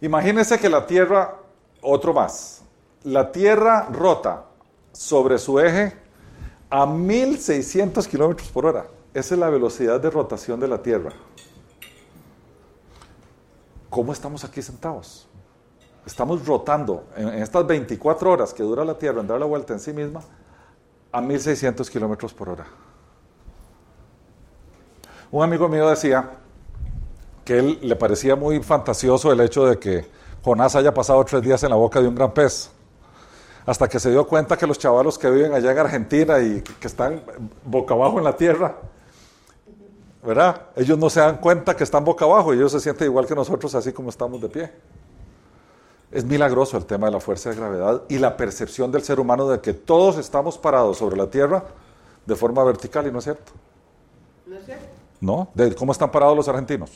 [0.00, 1.36] Imagínense que la Tierra,
[1.80, 2.62] otro más,
[3.04, 4.44] la Tierra rota
[4.92, 5.96] sobre su eje
[6.68, 8.86] a 1600 kilómetros por hora.
[9.16, 11.10] Esa es la velocidad de rotación de la Tierra.
[13.88, 15.26] ¿Cómo estamos aquí sentados?
[16.04, 19.80] Estamos rotando en, estas 24 horas que dura la Tierra en dar la vuelta en
[19.80, 20.20] sí misma
[21.10, 22.66] a 1600 kilómetros por hora.
[25.30, 26.32] Un amigo mío decía,
[27.42, 30.06] que él le parecía muy fantasioso el hecho de que
[30.44, 32.70] Jonás haya pasado tres días en la boca de un gran pez.
[33.64, 36.86] Hasta que se dio cuenta que los chavalos que viven allá en Argentina y que
[36.86, 37.22] están
[37.64, 38.76] boca abajo en la tierra,
[40.26, 40.60] ¿verdad?
[40.74, 43.34] Ellos no se dan cuenta que están boca abajo y ellos se sienten igual que
[43.34, 44.72] nosotros, así como estamos de pie.
[46.10, 49.48] Es milagroso el tema de la fuerza de gravedad y la percepción del ser humano
[49.48, 51.62] de que todos estamos parados sobre la tierra
[52.26, 53.52] de forma vertical y no es cierto.
[54.46, 54.84] ¿No es cierto?
[55.20, 55.48] ¿No?
[55.54, 56.90] ¿De cómo están parados los argentinos?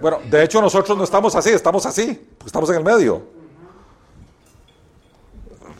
[0.00, 3.22] Bueno, de hecho nosotros no estamos así, estamos así, estamos en el medio.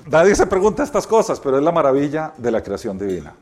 [0.07, 3.35] Nadie se pregunta estas cosas, pero es la maravilla de la creación divina.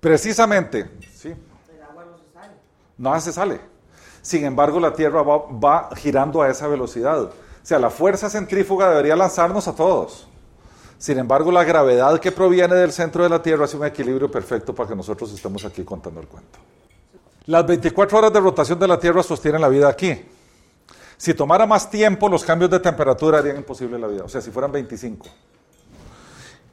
[0.00, 1.28] Precisamente, sí.
[1.28, 2.52] El agua no se sale.
[2.98, 3.60] No se sale.
[4.22, 7.22] Sin embargo, la Tierra va, va girando a esa velocidad.
[7.22, 7.32] O
[7.62, 10.28] sea, la fuerza centrífuga debería lanzarnos a todos.
[10.98, 14.74] Sin embargo, la gravedad que proviene del centro de la Tierra hace un equilibrio perfecto
[14.74, 16.58] para que nosotros estemos aquí contando el cuento.
[17.46, 20.24] Las 24 horas de rotación de la Tierra sostienen la vida aquí.
[21.16, 24.24] Si tomara más tiempo, los cambios de temperatura harían imposible la vida.
[24.24, 25.26] O sea, si fueran 25.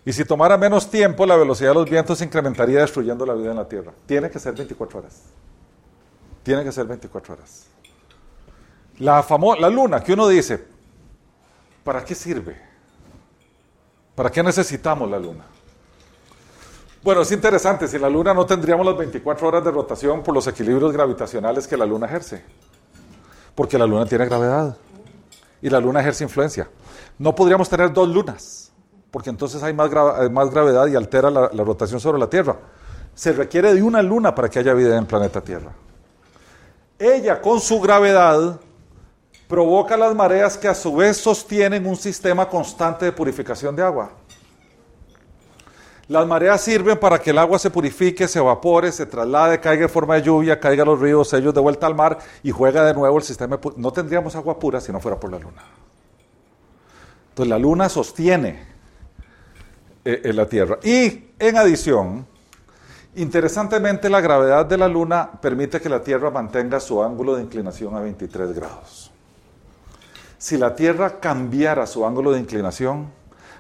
[0.06, 3.52] Y si tomara menos tiempo, la velocidad de los vientos se incrementaría destruyendo la vida
[3.52, 3.94] en la Tierra.
[4.06, 5.22] Tiene que ser 24 horas.
[6.44, 7.68] Tiene que ser 24 horas.
[9.00, 9.26] La,
[9.60, 10.66] la luna, que uno dice,
[11.84, 12.62] ¿para qué sirve?
[14.14, 15.46] ¿Para qué necesitamos la luna?
[17.04, 20.48] Bueno, es interesante, sin la Luna no tendríamos las 24 horas de rotación por los
[20.48, 22.46] equilibrios gravitacionales que la Luna ejerce.
[23.56, 24.78] Porque la Luna tiene gravedad
[25.62, 26.70] y la Luna ejerce influencia.
[27.20, 28.72] No podríamos tener dos lunas,
[29.14, 29.92] porque entonces hay más,
[30.32, 32.58] más gravedad y altera la, la rotación sobre la Tierra.
[33.14, 35.72] Se requiere de una luna para que haya vida en el planeta Tierra.
[36.98, 38.60] Ella con su gravedad
[39.48, 44.14] provoca las mareas que a su vez sostienen un sistema constante de purificación de agua.
[46.08, 49.90] Las mareas sirven para que el agua se purifique, se evapore, se traslade, caiga en
[49.92, 52.96] forma de lluvia, caiga a los ríos, ellos de vuelta al mar y juega de
[52.96, 53.60] nuevo el sistema.
[53.78, 55.62] No tendríamos agua pura si no fuera por la luna.
[57.30, 58.73] Entonces la luna sostiene eh,
[60.06, 60.80] en la Tierra.
[60.84, 62.28] Y en adición,
[63.16, 67.96] interesantemente la gravedad de la luna permite que la Tierra mantenga su ángulo de inclinación
[67.96, 69.12] a 23 grados.
[70.38, 73.08] Si la Tierra cambiara su ángulo de inclinación,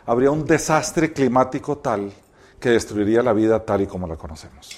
[0.05, 2.11] habría un desastre climático tal
[2.59, 4.77] que destruiría la vida tal y como la conocemos.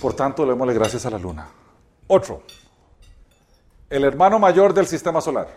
[0.00, 1.48] Por tanto, démosle gracias a la luna.
[2.06, 2.42] Otro,
[3.90, 5.48] el hermano mayor del sistema solar,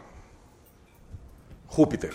[1.67, 2.13] Júpiter.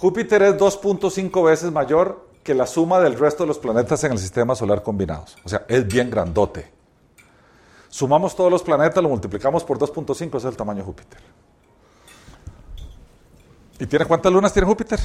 [0.00, 4.18] Júpiter es 2.5 veces mayor que la suma del resto de los planetas en el
[4.18, 5.36] sistema solar combinados.
[5.44, 6.72] O sea, es bien grandote.
[7.90, 11.20] Sumamos todos los planetas, lo multiplicamos por 2.5, ese es el tamaño de Júpiter.
[13.78, 14.98] ¿Y tiene cuántas lunas tiene Júpiter?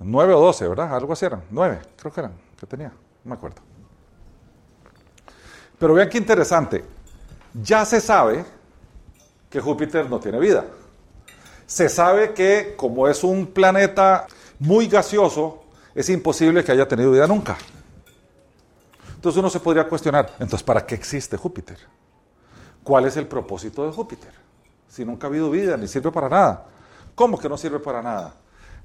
[0.00, 0.94] 9 o 12, ¿verdad?
[0.94, 1.44] Algo así eran.
[1.50, 3.62] 9, creo que eran, que tenía, no me acuerdo.
[5.78, 6.84] Pero vean qué interesante.
[7.54, 8.44] Ya se sabe
[9.48, 10.66] que Júpiter no tiene vida.
[11.68, 14.26] Se sabe que como es un planeta
[14.58, 17.58] muy gaseoso, es imposible que haya tenido vida nunca.
[19.14, 21.76] Entonces uno se podría cuestionar, entonces ¿para qué existe Júpiter?
[22.82, 24.32] ¿Cuál es el propósito de Júpiter?
[24.88, 26.64] Si nunca ha habido vida, ni sirve para nada.
[27.14, 28.32] ¿Cómo que no sirve para nada?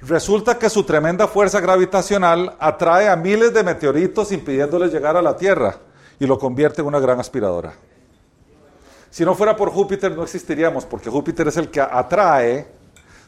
[0.01, 5.37] Resulta que su tremenda fuerza gravitacional atrae a miles de meteoritos impidiéndoles llegar a la
[5.37, 5.77] Tierra
[6.19, 7.75] y lo convierte en una gran aspiradora.
[9.13, 12.65] Si no fuera por Júpiter no existiríamos, porque Júpiter es el que atrae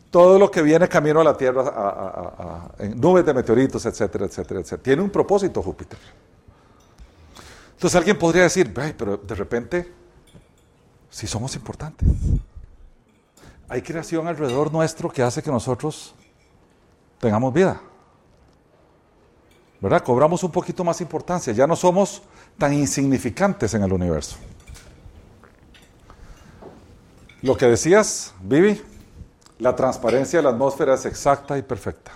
[0.09, 4.81] todo lo que viene camino a la Tierra, en nubes de meteoritos, etcétera, etcétera, etcétera.
[4.81, 5.99] Tiene un propósito Júpiter.
[7.73, 9.93] Entonces alguien podría decir, pero de repente,
[11.11, 12.09] si somos importantes,
[13.69, 16.15] hay creación alrededor nuestro que hace que nosotros
[17.19, 17.79] tengamos vida.
[19.79, 20.01] ¿Verdad?
[20.03, 22.23] Cobramos un poquito más importancia, ya no somos
[22.57, 24.37] tan insignificantes en el universo.
[27.45, 28.81] Lo que decías, Vivi,
[29.59, 32.11] la transparencia de la atmósfera es exacta y perfecta.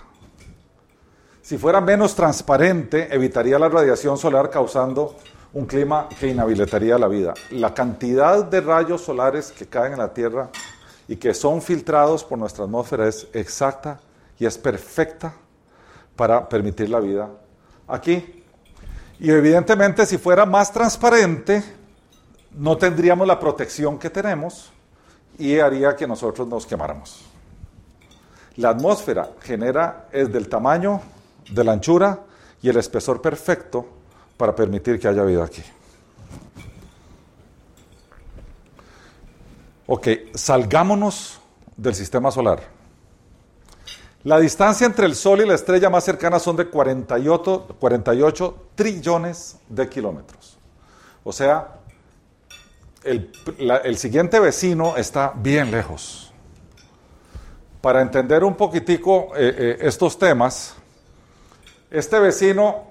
[1.40, 5.14] Si fuera menos transparente, evitaría la radiación solar causando
[5.52, 7.34] un clima que inhabilitaría la vida.
[7.52, 10.50] La cantidad de rayos solares que caen en la Tierra
[11.06, 14.00] y que son filtrados por nuestra atmósfera es exacta
[14.36, 15.32] y es perfecta
[16.16, 17.30] para permitir la vida
[17.86, 18.42] aquí.
[19.20, 21.62] Y evidentemente si fuera más transparente,
[22.50, 24.72] no tendríamos la protección que tenemos
[25.40, 27.24] y haría que nosotros nos quemáramos.
[28.56, 31.00] La atmósfera genera, es del tamaño,
[31.50, 32.20] de la anchura
[32.60, 33.86] y el espesor perfecto
[34.36, 35.62] para permitir que haya vida aquí.
[39.86, 41.40] Ok, salgámonos
[41.74, 42.60] del sistema solar.
[44.22, 49.56] La distancia entre el Sol y la estrella más cercana son de 48, 48 trillones
[49.70, 50.58] de kilómetros.
[51.24, 51.79] O sea,
[53.04, 56.32] el, siguiente vecino está bien lejos.
[57.80, 60.74] Para entender un poquitico eh, eh, estos temas,
[61.90, 62.84] este vecino,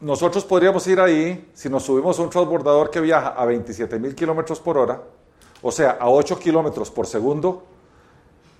[0.00, 4.14] nosotros podríamos ir ahí si nos subimos a un transbordador que viaja a 27 mil
[4.14, 5.02] kilómetros por hora,
[5.62, 7.64] o sea, a 8 kilómetros por segundo,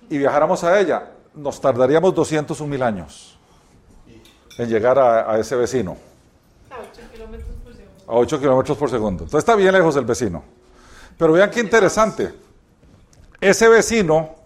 [0.09, 3.37] y viajáramos a ella nos tardaríamos 201 mil años
[4.57, 5.97] en llegar a, ese vecino.
[6.69, 8.03] A 8 kilómetros por segundo.
[8.07, 9.23] A 8 kilómetros por segundo.
[9.23, 10.43] Entonces está bien lejos el vecino.
[11.21, 12.33] Pero vean qué interesante.
[13.39, 14.37] Ese vecino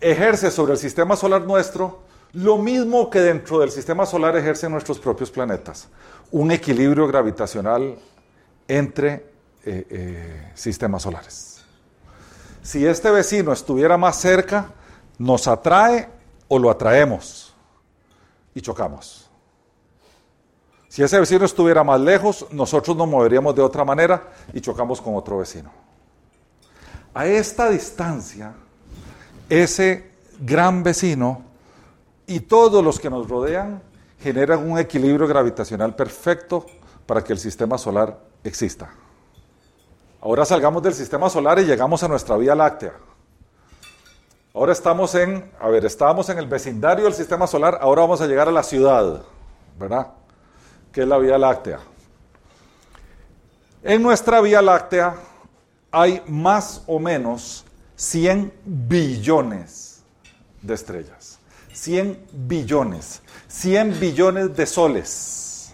[0.00, 2.00] ejerce sobre el sistema solar nuestro
[2.32, 5.86] lo mismo que dentro del sistema solar ejercen nuestros propios planetas.
[6.30, 7.98] Un equilibrio gravitacional
[8.66, 9.12] entre
[9.66, 11.62] eh, eh, sistemas solares.
[12.62, 14.70] Si este vecino estuviera más cerca,
[15.18, 16.08] nos atrae
[16.48, 17.54] o lo atraemos
[18.54, 19.28] y chocamos.
[20.88, 25.16] Si ese vecino estuviera más lejos, nosotros nos moveríamos de otra manera y chocamos con
[25.16, 25.83] otro vecino.
[27.14, 28.52] A esta distancia,
[29.48, 30.10] ese
[30.40, 31.42] gran vecino
[32.26, 33.80] y todos los que nos rodean
[34.20, 36.66] generan un equilibrio gravitacional perfecto
[37.06, 38.90] para que el sistema solar exista.
[40.20, 42.94] Ahora salgamos del sistema solar y llegamos a nuestra Vía Láctea.
[44.54, 48.26] Ahora estamos en, a ver, estábamos en el vecindario del sistema solar, ahora vamos a
[48.26, 49.22] llegar a la ciudad,
[49.78, 50.08] ¿verdad?
[50.90, 51.80] Que es la Vía Láctea.
[53.82, 55.14] En nuestra Vía Láctea
[55.94, 57.64] hay más o menos
[57.96, 60.02] 100 billones
[60.60, 61.38] de estrellas.
[61.72, 63.22] 100 billones.
[63.48, 65.72] 100 billones de soles.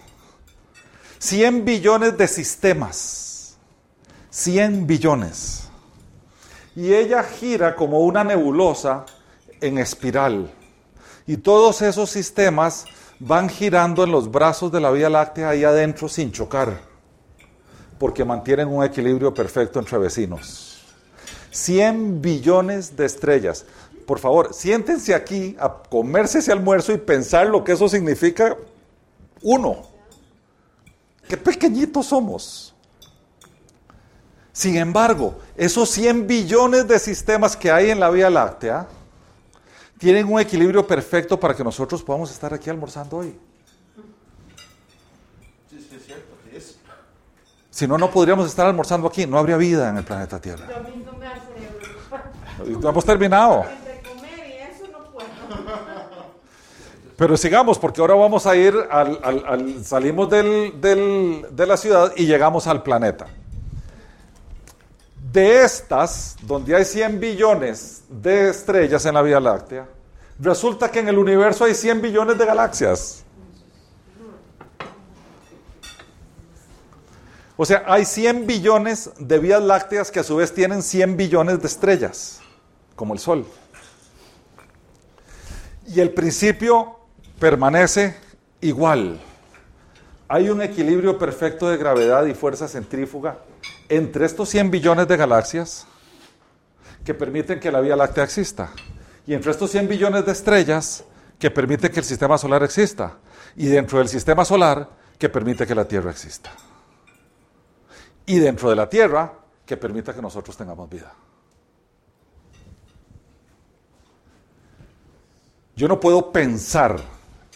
[1.19, 3.57] 100 billones de sistemas.
[4.29, 5.63] 100 billones.
[6.75, 9.05] Y ella gira como una nebulosa
[9.59, 10.51] en espiral.
[11.25, 12.85] Y todos esos sistemas
[13.19, 16.81] van girando en los brazos de la Vía Láctea ahí adentro sin chocar,
[18.01, 20.81] porque mantienen un equilibrio perfecto entre vecinos.
[21.51, 23.63] 100 billones de estrellas.
[24.07, 28.57] Por favor, siéntense aquí a comerse ese almuerzo y pensar lo que eso significa
[29.43, 29.83] uno.
[31.27, 32.73] Qué pequeñitos somos.
[34.51, 38.87] Sin embargo, esos 100 billones de sistemas que hay en la Vía Láctea
[39.99, 43.37] tienen un equilibrio perfecto para que nosotros podamos estar aquí almorzando hoy.
[47.81, 50.67] Si no, no podríamos estar almorzando aquí, no habría vida en el planeta Tierra.
[52.63, 53.65] Hemos terminado.
[57.17, 62.83] Pero sigamos, porque ahora vamos a ir al, salimos de la ciudad y llegamos al
[62.83, 63.25] planeta.
[65.33, 69.87] De estas, donde hay 100 billones de estrellas en la Vía Láctea,
[70.37, 73.25] resulta que en el universo hay 100 billones de galaxias.
[77.61, 81.61] O sea, hay 100 billones de vías lácteas que a su vez tienen 100 billones
[81.61, 82.39] de estrellas,
[82.95, 83.45] como el Sol.
[85.85, 86.97] Y el principio
[87.37, 88.15] permanece
[88.61, 89.21] igual.
[90.27, 93.37] Hay un equilibrio perfecto de gravedad y fuerza centrífuga
[93.89, 95.85] entre estos 100 billones de galaxias
[97.05, 98.71] que permiten que la Vía Láctea exista.
[99.27, 101.03] Y entre estos 100 billones de estrellas
[101.37, 103.19] que permiten que el sistema solar exista.
[103.55, 104.89] Y dentro del sistema solar
[105.19, 106.51] que permite que la Tierra exista.
[108.25, 109.33] Y dentro de la Tierra
[109.65, 111.13] que permita que nosotros tengamos vida.
[115.75, 116.99] Yo no puedo pensar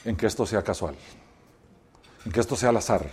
[0.03, 0.95] en que esto sea casual,
[2.26, 3.09] en que esto sea al azar.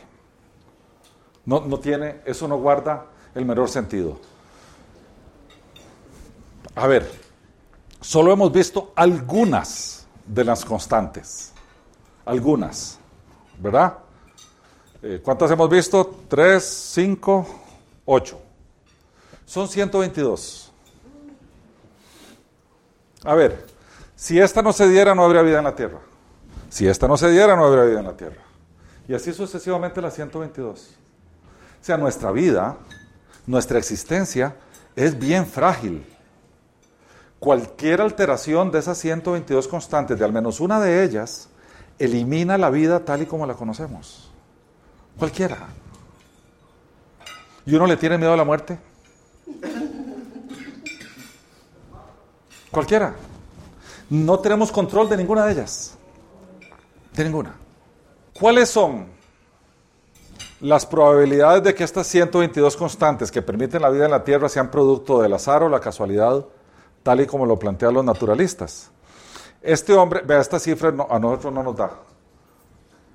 [1.44, 4.20] No, no tiene, eso no guarda el menor sentido.
[6.74, 7.10] A ver,
[8.00, 11.52] solo hemos visto algunas de las constantes,
[12.24, 12.98] algunas,
[13.58, 13.98] ¿verdad?
[15.02, 16.20] Eh, ¿Cuántas hemos visto?
[16.28, 17.46] Tres, cinco,
[18.04, 18.40] ocho.
[19.44, 20.72] Son 122.
[23.24, 23.66] A ver,
[24.16, 25.98] si esta no se diera, no habría vida en la Tierra.
[26.72, 28.40] Si esta no se diera, no habría vida en la tierra.
[29.06, 30.80] Y así sucesivamente las 122.
[30.80, 32.78] O sea, nuestra vida,
[33.46, 34.56] nuestra existencia
[34.96, 36.06] es bien frágil.
[37.38, 41.50] Cualquier alteración de esas 122 constantes, de al menos una de ellas,
[41.98, 44.31] elimina la vida tal y como la conocemos.
[45.18, 45.68] Cualquiera.
[47.64, 48.78] ¿Y uno le tiene miedo a la muerte?
[52.70, 53.14] Cualquiera.
[54.10, 55.94] No tenemos control de ninguna de ellas.
[57.14, 57.54] De ninguna.
[58.38, 59.06] ¿Cuáles son
[60.60, 64.70] las probabilidades de que estas 122 constantes que permiten la vida en la Tierra sean
[64.70, 66.44] producto del azar o la casualidad,
[67.02, 68.90] tal y como lo plantean los naturalistas?
[69.60, 71.90] Este hombre, vea, esta cifra a nosotros no nos da.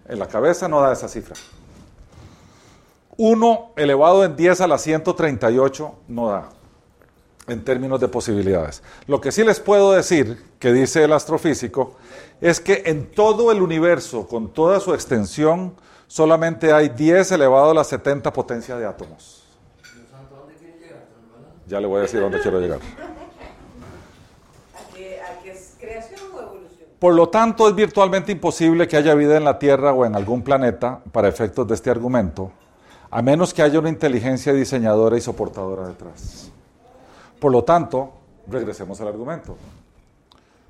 [0.08, 1.36] En la cabeza no da esa cifra.
[3.18, 6.50] 1 elevado en 10 a la 138 no da
[7.48, 8.84] en términos de posibilidades.
[9.08, 11.96] Lo que sí les puedo decir, que dice el astrofísico,
[12.42, 15.74] es que en todo el universo, con toda su extensión,
[16.08, 19.46] solamente hay 10 elevado a la 70 potencia de átomos.
[21.68, 22.80] Ya le voy a decir dónde quiero llegar.
[27.00, 30.42] Por lo tanto, es virtualmente imposible que haya vida en la Tierra o en algún
[30.42, 32.52] planeta, para efectos de este argumento,
[33.10, 36.52] a menos que haya una inteligencia diseñadora y soportadora detrás.
[37.40, 38.12] Por lo tanto,
[38.48, 39.58] regresemos al argumento.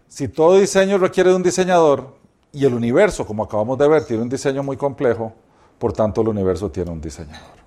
[0.07, 2.15] Si todo diseño requiere de un diseñador
[2.51, 5.33] y el universo, como acabamos de ver, tiene un diseño muy complejo,
[5.77, 7.57] por tanto el universo tiene un diseñador.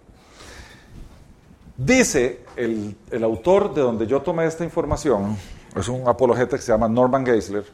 [1.76, 5.36] Dice el, autor de donde yo tomé esta información,
[5.74, 7.64] es un apologeta que se llama Norman Geisler.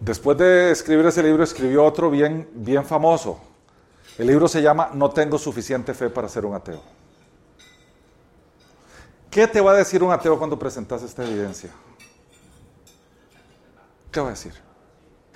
[0.00, 3.38] Después de escribir ese libro, escribió otro bien, bien famoso.
[4.20, 6.82] El libro se llama No tengo suficiente fe para ser un ateo.
[9.30, 11.70] ¿Qué te va a decir un ateo cuando presentas esta evidencia?
[14.12, 14.52] ¿Qué va a decir?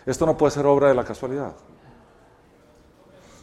[0.05, 1.55] Esto no puede ser obra de la casualidad.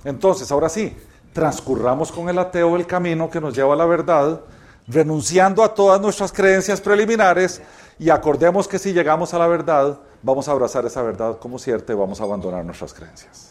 [0.03, 0.95] Entonces, ahora sí,
[1.33, 4.41] transcurramos con el ateo el camino que nos lleva a la verdad,
[4.87, 7.63] renunciando a todas nuestras creencias preliminares
[7.97, 11.93] y acordemos que si llegamos a la verdad, vamos a abrazar esa verdad como cierta
[11.93, 13.50] y vamos a abandonar nuestras creencias.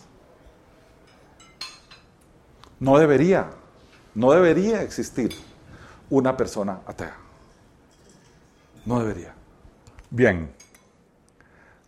[2.81, 3.51] No debería,
[4.15, 5.35] no debería existir
[6.09, 7.17] una persona atea.
[8.87, 9.35] No debería.
[10.11, 10.51] Bien.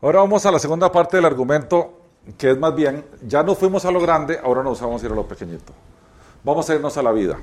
[0.01, 2.01] Ahora vamos a la segunda parte del argumento,
[2.37, 5.13] que es más bien, ya no fuimos a lo grande, ahora nos vamos a ir
[5.13, 5.73] a lo pequeñito.
[6.45, 7.39] Vamos a irnos a la vida.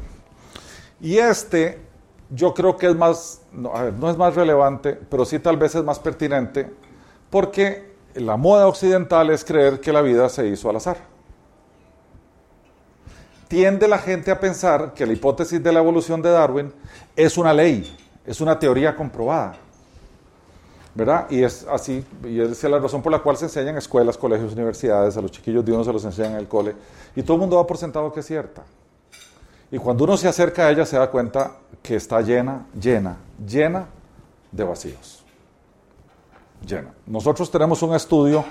[1.02, 1.90] Y este
[2.30, 5.84] yo creo que es más, no, no es más relevante, pero sí tal vez es
[5.84, 6.72] más pertinente,
[7.30, 10.98] porque la moda occidental es creer que la vida se hizo al azar.
[13.50, 16.72] Tiende la gente a pensar que la hipótesis de la evolución de Darwin
[17.16, 19.58] es una ley, es una teoría comprobada.
[20.94, 21.28] ¿verdad?
[21.30, 24.54] Y es así, y es la razón por la cual se enseña en escuelas, colegios,
[24.54, 26.76] universidades, a los chiquillos de uno se los enseñan en el cole,
[27.16, 28.64] y todo el mundo va por sentado que es cierta.
[29.72, 33.88] Y cuando uno se acerca a ella se da cuenta que está llena, llena, llena
[34.52, 35.24] de vacíos.
[36.66, 36.94] Llena.
[37.06, 38.44] Nosotros tenemos un estudio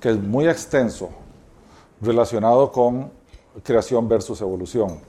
[0.00, 1.10] que es muy extenso
[2.00, 3.10] relacionado con
[3.62, 5.00] creación versus evolución,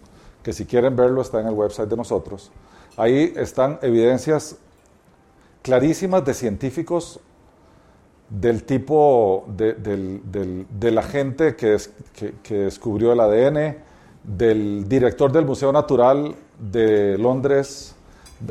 [0.44, 2.52] que si quieren verlo está en el website de nosotros.
[2.96, 4.58] Ahí están evidencias
[5.62, 7.20] clarísimas de científicos
[8.30, 11.78] del tipo de, la gente que,
[12.44, 13.78] que, descubrió el ADN,
[14.24, 17.96] del director del Museo Natural de Londres,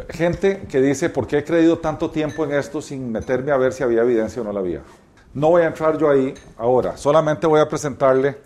[0.08, 3.72] gente que dice, ¿por qué he creído tanto tiempo en esto sin meterme a ver
[3.72, 4.80] si había evidencia o no la había?
[5.34, 8.38] No voy a entrar yo ahí ahora, solamente voy a presentarle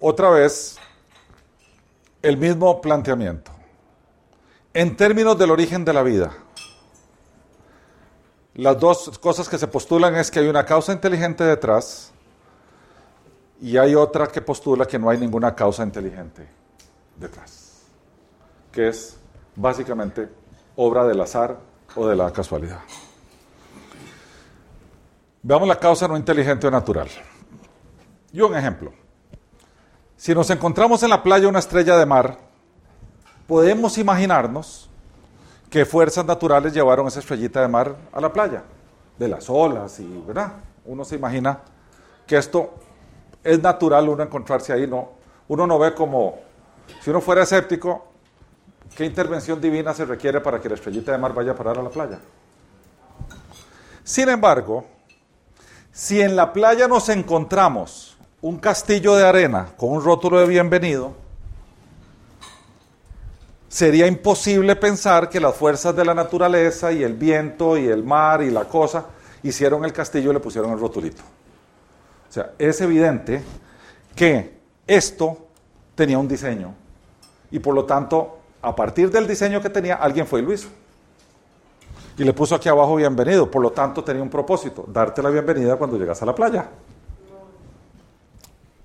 [0.00, 0.76] otra vez
[2.22, 3.50] el mismo planteamiento.
[4.74, 6.32] En términos del origen de la vida,
[8.54, 12.12] las dos cosas que se postulan es que hay una causa inteligente detrás
[13.60, 16.48] y hay otra que postula que no hay ninguna causa inteligente
[17.16, 17.82] detrás,
[18.70, 19.16] que es
[19.56, 20.28] básicamente
[20.76, 21.58] obra del azar
[21.96, 22.80] o de la casualidad.
[25.42, 27.08] Veamos la causa no inteligente o natural.
[28.32, 28.92] Y un ejemplo.
[30.18, 32.38] Si nos encontramos en la playa una estrella de mar,
[33.46, 34.90] podemos imaginarnos
[35.70, 38.64] qué fuerzas naturales llevaron esa estrellita de mar a la playa,
[39.16, 40.54] de las olas y, ¿verdad?
[40.86, 41.60] Uno se imagina
[42.26, 42.74] que esto
[43.44, 45.10] es natural uno encontrarse ahí, no,
[45.46, 46.40] uno no ve como,
[47.00, 48.08] si uno fuera escéptico,
[48.96, 51.82] ¿qué intervención divina se requiere para que la estrellita de mar vaya a parar a
[51.84, 52.18] la playa?
[54.02, 54.84] Sin embargo,
[55.92, 61.12] si en la playa nos encontramos un castillo de arena con un rótulo de bienvenido,
[63.68, 68.42] sería imposible pensar que las fuerzas de la naturaleza y el viento y el mar
[68.42, 69.06] y la cosa
[69.42, 71.22] hicieron el castillo y le pusieron el rotulito.
[72.28, 73.42] O sea, es evidente
[74.14, 75.46] que esto
[75.94, 76.74] tenía un diseño
[77.50, 80.68] y por lo tanto, a partir del diseño que tenía, alguien fue y lo hizo.
[82.16, 85.76] Y le puso aquí abajo bienvenido, por lo tanto tenía un propósito, darte la bienvenida
[85.76, 86.68] cuando llegas a la playa.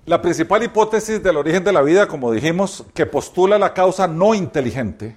[0.06, 4.34] La principal hipótesis del origen de la vida, como dijimos, que postula la causa no
[4.34, 5.16] inteligente,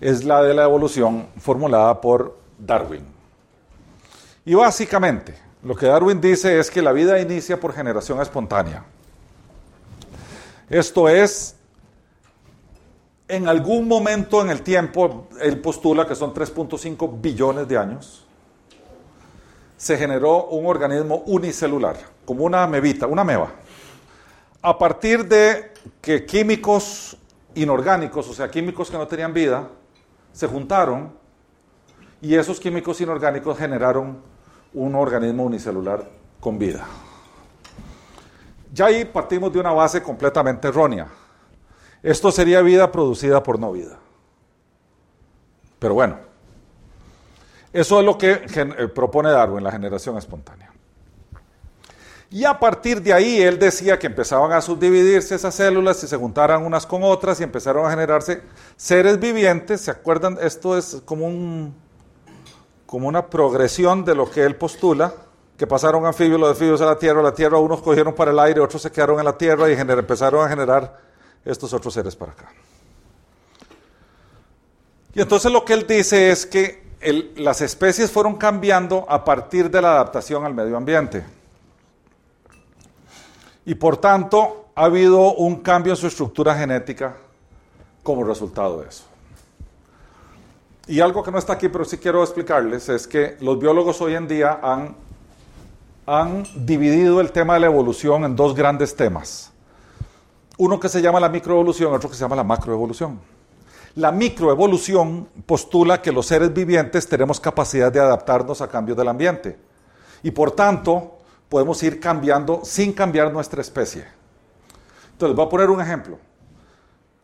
[0.00, 3.04] es la de la evolución formulada por Darwin.
[4.46, 8.84] Y básicamente, lo que Darwin dice es que la vida inicia por generación espontánea.
[10.70, 11.56] Esto es,
[13.28, 18.24] en algún momento en el tiempo, él postula que son 3.5 billones de años,
[19.76, 23.63] se generó un organismo unicelular, como una mevita, una meva.
[24.66, 27.18] A partir de que químicos
[27.54, 29.68] inorgánicos, o sea, químicos que no tenían vida,
[30.32, 31.12] se juntaron
[32.22, 34.22] y esos químicos inorgánicos generaron
[34.72, 36.08] un organismo unicelular
[36.40, 36.86] con vida.
[38.72, 41.08] Ya ahí partimos de una base completamente errónea.
[42.02, 43.98] Esto sería vida producida por no vida.
[45.78, 46.20] Pero bueno,
[47.70, 50.63] eso es lo que eh, propone Darwin, la generación espontánea.
[52.34, 56.16] Y a partir de ahí él decía que empezaban a subdividirse esas células y se
[56.16, 58.42] juntaran unas con otras y empezaron a generarse
[58.76, 59.82] seres vivientes.
[59.82, 60.38] ¿Se acuerdan?
[60.40, 61.76] Esto es como un
[62.86, 65.14] como una progresión de lo que él postula,
[65.56, 68.60] que pasaron anfibios, los anfibios a la tierra, la tierra, unos cogieron para el aire,
[68.60, 70.98] otros se quedaron en la tierra y empezaron a generar
[71.44, 72.52] estos otros seres para acá.
[75.14, 76.82] Y entonces lo que él dice es que
[77.36, 81.33] las especies fueron cambiando a partir de la adaptación al medio ambiente.
[83.66, 87.16] Y por tanto ha habido un cambio en su estructura genética
[88.02, 89.04] como resultado de eso.
[90.86, 94.14] Y algo que no está aquí, pero sí quiero explicarles, es que los biólogos hoy
[94.14, 94.94] en día han,
[96.06, 99.50] han dividido el tema de la evolución en dos grandes temas.
[100.58, 103.18] Uno que se llama la microevolución, otro que se llama la macroevolución.
[103.96, 109.56] La microevolución postula que los seres vivientes tenemos capacidad de adaptarnos a cambios del ambiente
[110.22, 111.18] y por tanto
[111.54, 114.04] podemos ir cambiando sin cambiar nuestra especie.
[115.12, 116.18] Entonces, voy a poner un ejemplo.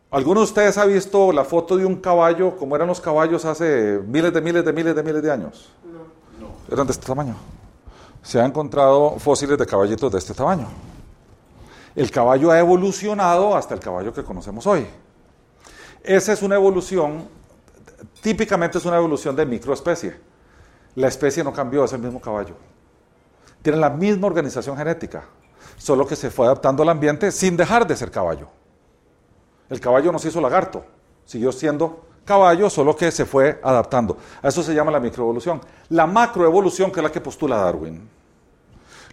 [0.09, 3.99] ¿Alguno de ustedes ha visto la foto de un caballo, como eran los caballos hace
[4.07, 5.69] miles de miles de miles de miles de años?
[6.39, 6.73] No.
[6.73, 7.35] Eran de este tamaño.
[8.23, 10.69] Se han encontrado fósiles de caballitos de este tamaño.
[11.93, 14.87] El caballo ha evolucionado hasta el caballo que conocemos hoy.
[16.01, 17.27] Esa es una evolución,
[18.21, 20.15] típicamente es una evolución de microespecie.
[20.95, 22.70] La especie no cambió, es el mismo caballo.
[23.61, 25.23] Tiene la misma organización genética,
[25.77, 28.47] solo que se fue adaptando al ambiente sin dejar de ser caballo.
[29.69, 30.83] El caballo no se hizo lagarto,
[31.25, 34.17] siguió siendo caballo, solo que se fue adaptando.
[34.41, 35.61] A eso se llama la microevolución.
[35.89, 38.07] La macroevolución, que es la que postula Darwin,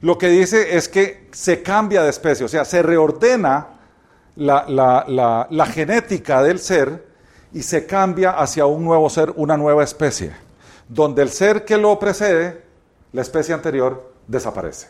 [0.00, 3.68] lo que dice es que se cambia de especie, o sea, se reordena
[4.36, 7.08] la, la genética del ser
[7.52, 10.32] y se cambia hacia un nuevo ser, una nueva especie,
[10.88, 12.62] donde el ser que lo precede,
[13.12, 14.88] la especie anterior, desaparece.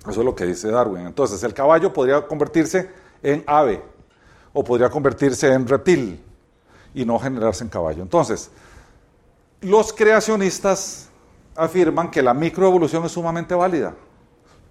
[0.00, 1.06] Eso es lo que dice Darwin.
[1.06, 2.90] Entonces, el caballo podría convertirse
[3.22, 3.82] en ave
[4.52, 6.22] o podría convertirse en reptil
[6.92, 8.02] y no generarse en caballo.
[8.02, 8.50] Entonces,
[9.62, 11.08] los creacionistas
[11.54, 13.94] afirman que la microevolución es sumamente válida.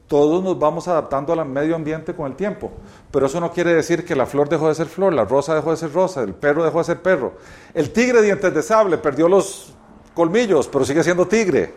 [0.07, 2.69] Todos nos vamos adaptando al medio ambiente con el tiempo,
[3.11, 5.71] pero eso no quiere decir que la flor dejó de ser flor, la rosa dejó
[5.71, 7.35] de ser rosa, el perro dejó de ser perro.
[7.73, 9.73] El tigre dientes de sable perdió los
[10.13, 11.73] colmillos, pero sigue siendo tigre.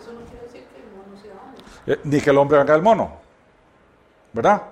[0.00, 1.64] Eso no quiere decir que el mono sea hombre.
[1.90, 3.10] Eh, ni que el hombre haga el mono,
[4.32, 4.62] ¿verdad?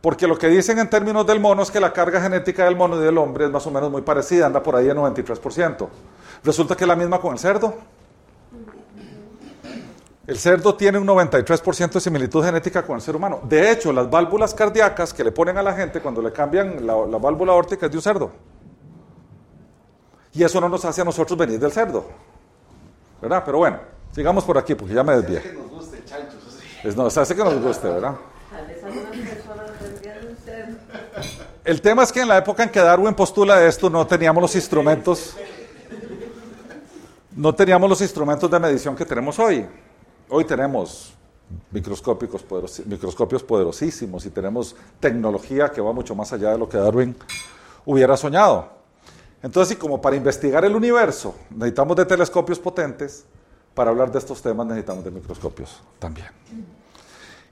[0.00, 2.96] Porque lo que dicen en términos del mono es que la carga genética del mono
[2.96, 5.88] y del hombre es más o menos muy parecida, anda por ahí en 93%.
[6.44, 7.74] Resulta que es la misma con el cerdo.
[10.28, 13.40] El cerdo tiene un 93% de similitud genética con el ser humano.
[13.42, 17.04] De hecho, las válvulas cardíacas que le ponen a la gente cuando le cambian la,
[17.04, 18.30] la válvula aórtica es de un cerdo.
[20.34, 22.06] Y eso no nos hace a nosotros venir del cerdo.
[23.20, 23.42] ¿Verdad?
[23.44, 23.80] Pero bueno,
[24.12, 25.69] sigamos por aquí porque ya me desvié.
[26.82, 26.88] Que nos guste, chanchos, así.
[26.88, 28.14] Es, no, hace que nos guste, ¿verdad?
[31.64, 34.54] El tema es que en la época en que Darwin postula esto no teníamos los
[34.56, 35.36] instrumentos,
[37.36, 39.66] no teníamos los instrumentos de medición que tenemos hoy.
[40.28, 41.12] Hoy tenemos
[41.70, 46.76] microscópicos poderos- microscopios poderosísimos y tenemos tecnología que va mucho más allá de lo que
[46.78, 47.14] Darwin
[47.84, 48.68] hubiera soñado.
[49.42, 53.24] Entonces, y como para investigar el universo necesitamos de telescopios potentes,
[53.80, 56.26] para hablar de estos temas necesitamos de microscopios también.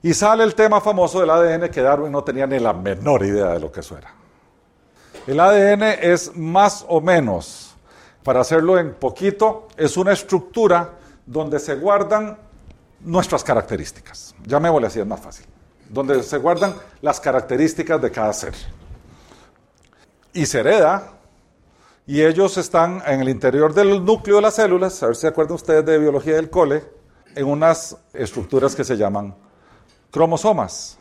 [0.03, 3.47] Y sale el tema famoso del ADN que Darwin no tenía ni la menor idea
[3.47, 4.13] de lo que eso era.
[5.25, 7.73] El ADN es más o menos,
[8.23, 12.37] para hacerlo en poquito, es una estructura donde se guardan
[12.99, 14.35] nuestras características.
[14.45, 15.47] Llamémosle así, es más fácil.
[15.89, 18.53] Donde se guardan las características de cada ser.
[20.33, 21.11] Y se hereda,
[22.09, 25.27] y ellos están en el interior del núcleo de las células, a ver si se
[25.27, 26.83] acuerdan ustedes de biología del cole,
[27.35, 29.35] en unas estructuras que se llaman
[30.09, 30.97] cromosomas.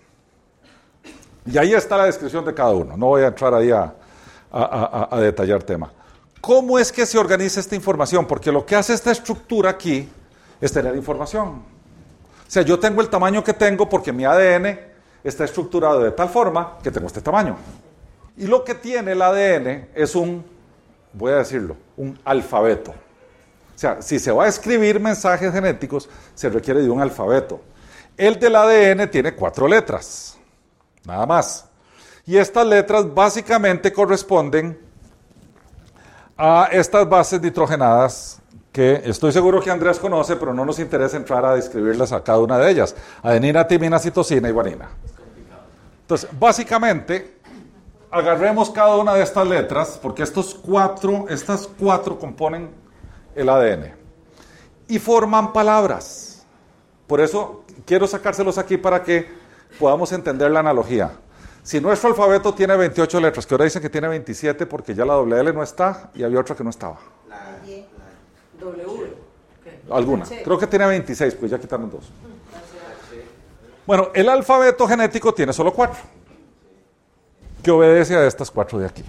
[1.46, 2.94] Y ahí está la descripción de cada uno.
[2.94, 3.94] No voy a entrar ahí a,
[4.52, 5.90] a- detallar tema.
[6.42, 8.26] ¿Cómo es que se organiza esta información?
[8.26, 10.06] Porque lo que hace esta estructura aquí
[10.60, 11.48] es tener información.
[11.48, 14.78] O sea, yo tengo el tamaño que tengo porque mi ADN
[15.24, 17.56] está estructurado de tal forma que tengo este tamaño.
[18.36, 20.57] Y lo que tiene el ADN es un,
[21.12, 22.90] voy a decirlo, un alfabeto.
[22.90, 27.60] O sea, si se va a escribir mensajes genéticos, se requiere de un alfabeto.
[28.16, 30.36] El del ADN tiene cuatro letras,
[31.04, 31.68] nada más.
[32.26, 34.78] Y estas letras básicamente corresponden
[36.36, 38.40] a estas bases nitrogenadas
[38.72, 42.38] que estoy seguro que Andrés conoce, pero no nos interesa entrar a describirlas a cada
[42.38, 42.94] una de ellas.
[43.22, 44.88] Adenina, timina, citosina y guanina.
[46.02, 47.37] Entonces, básicamente,
[48.10, 52.70] agarremos cada una de estas letras, porque estos cuatro, estas cuatro componen
[53.34, 53.94] el ADN
[54.88, 56.44] y forman palabras.
[57.06, 59.28] Por eso quiero sacárselos aquí para que
[59.78, 61.12] podamos entender la analogía.
[61.62, 65.14] Si nuestro alfabeto tiene 28 letras, que ahora dicen que tiene 27 porque ya la
[65.14, 66.98] doble L no está y había otra que no estaba.
[67.28, 67.58] La,
[68.58, 69.14] W.
[69.90, 70.24] Alguna.
[70.24, 72.10] Creo que tiene 26, pues ya quitaron dos.
[73.86, 76.00] Bueno, el alfabeto genético tiene solo cuatro,
[77.62, 79.04] que obedece a estas cuatro de aquí.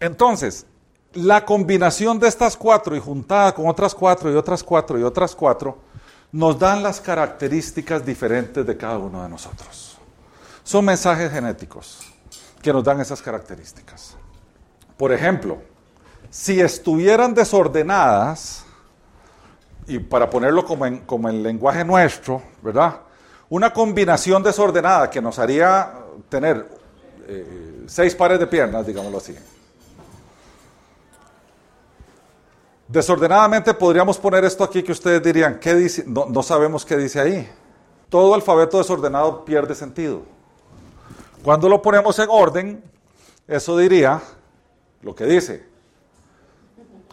[0.00, 0.66] Entonces,
[1.14, 5.34] la combinación de estas cuatro y juntada con otras cuatro y otras cuatro y otras
[5.34, 5.78] cuatro,
[6.32, 9.98] nos dan las características diferentes de cada uno de nosotros.
[10.64, 12.00] Son mensajes genéticos
[12.62, 14.16] que nos dan esas características.
[14.96, 15.58] Por ejemplo,
[16.30, 18.64] si estuvieran desordenadas,
[19.86, 23.00] y para ponerlo como en, como en lenguaje nuestro, ¿verdad?
[23.52, 25.92] Una combinación desordenada que nos haría
[26.30, 26.66] tener
[27.28, 29.36] eh, seis pares de piernas, digámoslo así.
[32.88, 36.02] Desordenadamente podríamos poner esto aquí que ustedes dirían, ¿qué dice?
[36.06, 37.46] No, no sabemos qué dice ahí.
[38.08, 40.22] Todo alfabeto desordenado pierde sentido.
[41.44, 42.82] Cuando lo ponemos en orden,
[43.46, 44.22] eso diría
[45.02, 45.66] lo que dice.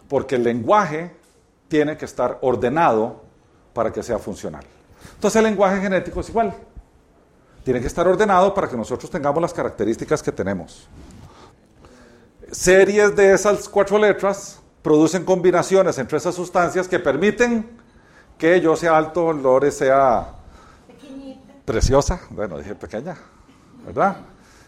[0.08, 1.14] Porque el lenguaje
[1.68, 3.24] tiene que estar ordenado
[3.74, 4.64] para que sea funcional.
[5.20, 6.54] Entonces el lenguaje genético es igual.
[7.62, 10.88] Tiene que estar ordenado para que nosotros tengamos las características que tenemos.
[12.50, 17.68] Series de esas cuatro letras producen combinaciones entre esas sustancias que permiten
[18.38, 20.36] que yo sea alto, Lore sea
[21.66, 23.14] preciosa, bueno, dije pequeña,
[23.84, 24.16] ¿verdad?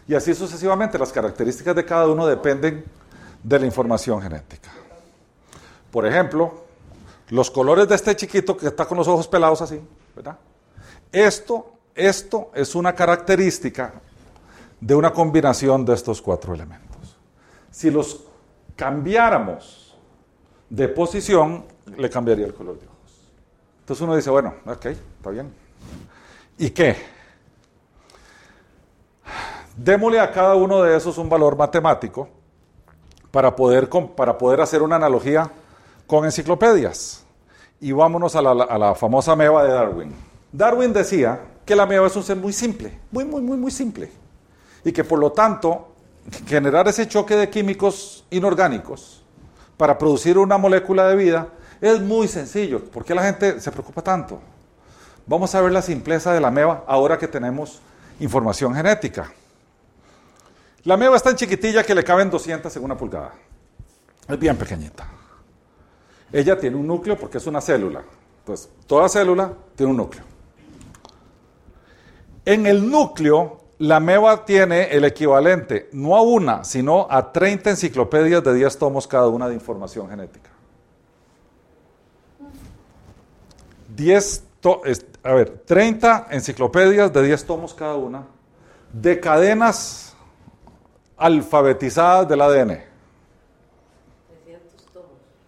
[0.07, 2.85] Y así sucesivamente, las características de cada uno dependen
[3.41, 4.69] de la información genética.
[5.89, 6.63] Por ejemplo,
[7.29, 9.81] los colores de este chiquito que está con los ojos pelados así,
[11.11, 13.93] Esto, esto es una característica
[14.79, 17.17] de una combinación de estos cuatro elementos.
[17.71, 18.25] Si los
[18.75, 19.95] cambiáramos
[20.69, 21.65] de posición,
[21.97, 23.29] le cambiaría el color de ojos.
[23.79, 25.53] Entonces uno dice, bueno, ok, está bien.
[26.57, 26.95] ¿Y qué?
[29.75, 32.29] Démosle a cada uno de esos un valor matemático
[33.31, 35.49] para poder, para poder hacer una analogía
[36.05, 37.22] con enciclopedias.
[37.83, 40.15] Y vámonos a la, famosa meba de Darwin.
[40.53, 44.09] Darwin decía que la meba es un ser muy simple, muy, muy, muy, muy simple.
[44.85, 45.89] Y que por lo tanto,
[46.47, 49.21] generar ese choque de químicos inorgánicos
[49.75, 51.49] para producir una molécula de vida
[51.81, 52.79] es muy sencillo.
[52.85, 54.39] ¿Por qué la gente se preocupa tanto?
[55.27, 57.81] Vamos a ver la simpleza de la meba ahora que tenemos
[58.21, 59.29] información genética.
[60.85, 63.33] La meba es tan chiquitilla que le caben 200 en una pulgada.
[64.29, 65.05] Es bien pequeñita.
[66.33, 68.03] Ella tiene un núcleo porque es una célula.
[68.39, 70.23] Entonces, toda célula tiene un núcleo.
[72.43, 78.43] En el núcleo, la meba tiene el equivalente no a una, sino a 30 enciclopedias
[78.43, 80.49] de 10 tomos cada una de información genética.
[83.95, 84.43] 10
[85.23, 88.25] a ver, 30 enciclopedias de 10 tomos cada una,
[88.91, 90.15] de cadenas
[91.17, 92.92] alfabetizadas del ADN.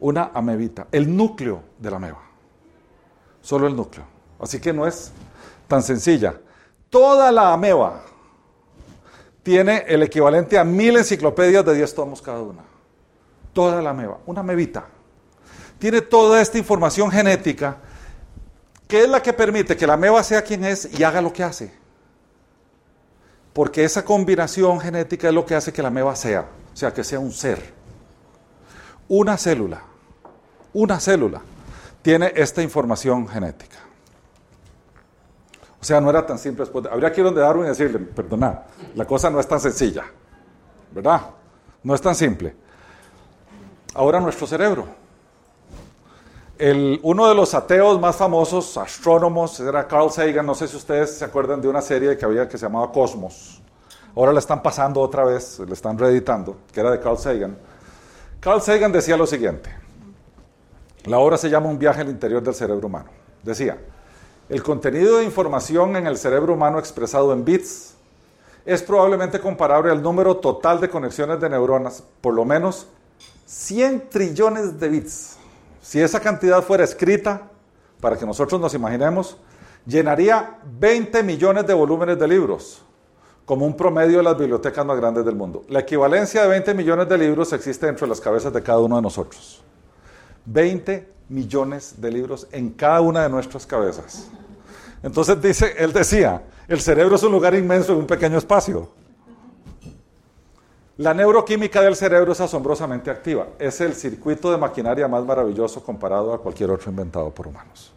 [0.06, 2.22] Una amebita, el núcleo de la ameba.
[3.41, 4.06] Solo el núcleo.
[4.39, 5.12] Así que no es
[5.68, 6.39] tan sencilla.
[6.89, 8.03] Toda la ameba
[9.41, 12.64] tiene el equivalente a mil enciclopedias de 10 tomos cada una.
[13.53, 14.86] Toda la ameba, una amebita.
[15.80, 17.78] Tiene toda esta información genética
[18.88, 21.43] ¿Qué es la que permite que la meba sea quien es y haga lo que
[21.43, 21.74] hace?
[23.53, 27.03] Porque esa combinación genética es lo que hace que la meba sea, o sea, que
[27.03, 27.74] sea un ser.
[29.08, 29.82] Una célula,
[30.76, 31.41] una célula
[32.01, 33.78] tiene esta información genética.
[35.82, 36.65] O sea, no era tan simple.
[36.91, 38.63] Habría que ir donde Darwin y decirle, perdona,
[38.93, 40.05] la cosa no es tan sencilla,
[40.91, 41.21] ¿verdad?
[41.84, 42.55] No es tan simple.
[43.93, 44.88] Ahora nuestro cerebro
[47.01, 50.45] uno de los ateos más famosos, astrónomos, era Carl Sagan.
[50.45, 53.61] No sé si ustedes se acuerdan de una serie que había que se llamaba Cosmos.
[54.15, 57.57] Ahora la están pasando otra vez, la están reeditando, que era de Carl Sagan.
[58.39, 59.84] Carl Sagan decía lo siguiente.
[61.06, 63.10] La obra se llama Un viaje al interior del cerebro humano.
[63.43, 63.78] Decía,
[64.49, 67.93] el contenido de información en el cerebro humano expresado en bits
[68.66, 72.88] es probablemente comparable al número total de conexiones de neuronas, por lo menos
[73.45, 75.38] 100 trillones de bits.
[75.80, 77.51] Si esa cantidad fuera escrita,
[78.01, 79.38] para que nosotros nos imaginemos,
[79.86, 82.82] llenaría 20 millones de volúmenes de libros,
[83.45, 85.62] como un promedio de las bibliotecas más grandes del mundo.
[85.70, 88.95] La equivalencia de 20 millones de libros existe dentro de las cabezas de cada uno
[88.95, 89.62] de nosotros.
[90.46, 94.28] 20 millones de libros en cada una de nuestras cabezas.
[95.04, 98.89] Entonces dice, él decía, el cerebro es un lugar inmenso en un pequeño espacio.
[100.98, 103.48] La neuroquímica del cerebro es asombrosamente activa.
[103.60, 107.91] Es el circuito de maquinaria más maravilloso comparado a cualquier otro inventado por humanos.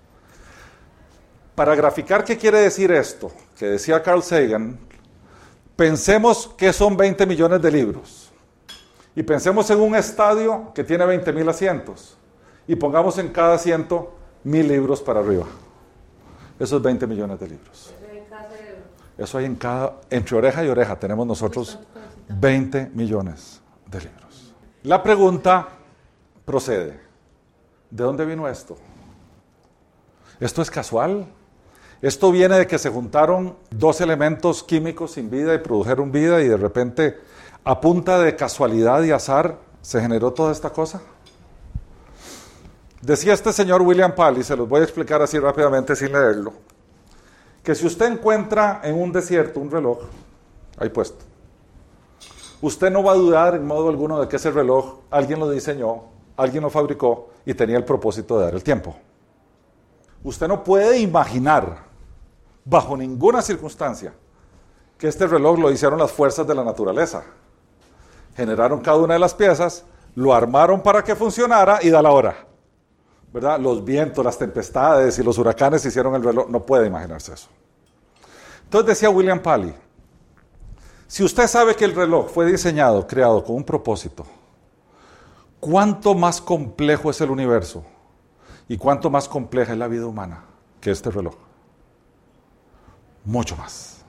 [1.54, 4.78] Para graficar qué quiere decir esto, que decía Carl Sagan,
[5.76, 8.32] pensemos que son 20 millones de libros.
[9.14, 12.17] Y pensemos en un estadio que tiene 20 mil asientos.
[12.68, 14.14] Y pongamos en cada asiento
[14.44, 15.46] mil libros para arriba.
[16.58, 17.94] Esos 20 millones de libros.
[19.16, 21.78] Eso hay en cada, entre oreja y oreja tenemos nosotros
[22.28, 24.54] 20 millones de libros.
[24.84, 25.68] La pregunta
[26.44, 27.00] procede,
[27.90, 28.76] ¿de dónde vino esto?
[30.38, 31.26] ¿Esto es casual?
[32.00, 36.48] ¿Esto viene de que se juntaron dos elementos químicos sin vida y produjeron vida y
[36.48, 37.18] de repente
[37.64, 41.02] a punta de casualidad y azar se generó toda esta cosa?
[43.00, 46.52] Decía este señor William Pally, se los voy a explicar así rápidamente sin leerlo,
[47.62, 50.00] que si usted encuentra en un desierto un reloj,
[50.78, 51.24] ahí puesto,
[52.60, 56.06] usted no va a dudar en modo alguno de que ese reloj alguien lo diseñó,
[56.36, 58.96] alguien lo fabricó y tenía el propósito de dar el tiempo.
[60.24, 61.84] Usted no puede imaginar,
[62.64, 64.12] bajo ninguna circunstancia,
[64.98, 67.22] que este reloj lo hicieron las fuerzas de la naturaleza.
[68.36, 69.84] Generaron cada una de las piezas,
[70.16, 72.47] lo armaron para que funcionara y da la hora.
[73.32, 73.58] ¿Verdad?
[73.60, 76.48] Los vientos, las tempestades y los huracanes hicieron el reloj.
[76.48, 77.48] No puede imaginarse eso.
[78.64, 79.74] Entonces decía William Paley,
[81.06, 84.26] si usted sabe que el reloj fue diseñado, creado con un propósito,
[85.58, 87.82] ¿cuánto más complejo es el universo
[88.68, 90.44] y cuánto más compleja es la vida humana
[90.80, 91.34] que este reloj?
[93.24, 94.02] Mucho más.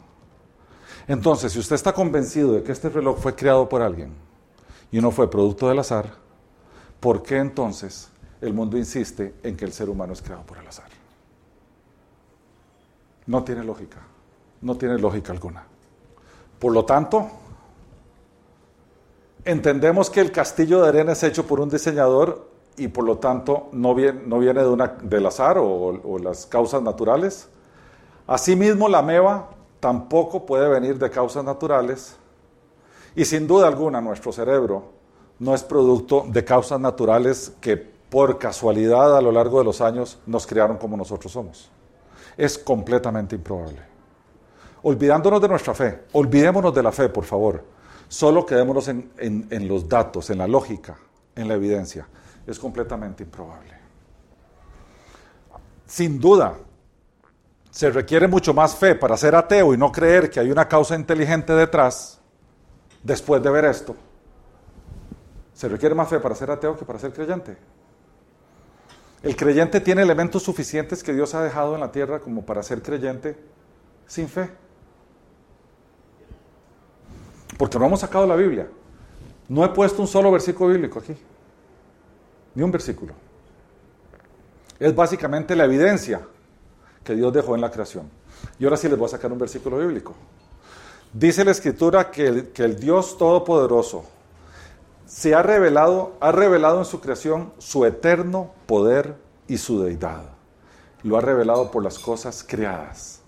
[1.08, 4.14] Entonces, si usted está convencido de que este reloj fue creado por alguien
[4.92, 6.12] y no fue producto del azar,
[7.00, 8.10] ¿por qué entonces
[8.42, 10.90] el mundo insiste en que el ser humano es creado por el azar?
[13.26, 14.00] No tiene lógica,
[14.62, 15.64] no tiene lógica alguna.
[16.58, 17.28] Por lo tanto,
[19.46, 23.70] entendemos que el castillo de arena es hecho por un diseñador y por lo tanto
[23.72, 27.50] no viene, no viene de una, del azar o, las causas naturales.
[28.26, 32.16] Asimismo, la meva tampoco puede venir de causas naturales
[33.16, 34.84] y sin duda alguna nuestro cerebro
[35.40, 40.20] no es producto de causas naturales que por casualidad a lo largo de los años
[40.26, 41.70] nos crearon como nosotros somos.
[42.36, 43.82] Es completamente improbable.
[44.82, 47.64] Olvidándonos de nuestra fe, olvidémonos de la fe, por favor.
[48.08, 50.98] Solo quedémonos en, en, los datos, en la lógica,
[51.36, 52.08] en la evidencia.
[52.48, 53.78] Es completamente improbable.
[55.86, 56.56] Sin duda,
[57.70, 60.96] se requiere mucho más fe para ser ateo y no creer que hay una causa
[60.96, 62.20] inteligente detrás,
[63.04, 63.96] después de ver esto.
[65.54, 67.58] Se requiere más fe para ser ateo que para ser creyente.
[69.22, 72.82] El creyente tiene elementos suficientes que Dios ha dejado en la tierra como para ser
[72.82, 73.38] creyente
[74.08, 74.50] sin fe.
[77.58, 78.68] Porque no hemos sacado la Biblia.
[79.50, 81.16] No he puesto un solo versículo bíblico aquí.
[82.56, 83.14] Ni un versículo.
[84.80, 86.22] Es básicamente la evidencia
[87.04, 88.10] que Dios dejó en la creación.
[88.58, 90.16] Y ahora sí les voy a sacar un versículo bíblico.
[91.12, 94.06] Dice la escritura que el, que el Dios Todopoderoso
[95.10, 99.16] se ha revelado, ha revelado en su creación su eterno poder
[99.48, 100.22] y su deidad.
[101.02, 103.22] Lo ha revelado por las cosas creadas.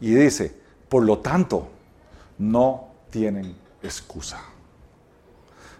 [0.00, 0.58] Y dice,
[0.88, 1.68] por lo tanto,
[2.38, 4.40] no tienen excusa.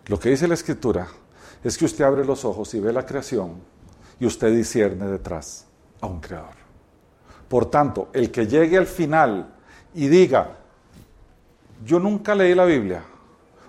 [0.04, 1.08] Lo que dice la escritura
[1.64, 3.54] es que usted abre los ojos y ve la creación
[4.20, 5.64] y usted discierne detrás
[6.02, 6.56] a un creador.
[7.48, 9.54] Por tanto, el que llegue al final
[9.94, 10.58] y diga,
[11.82, 13.02] yo nunca leí la Biblia,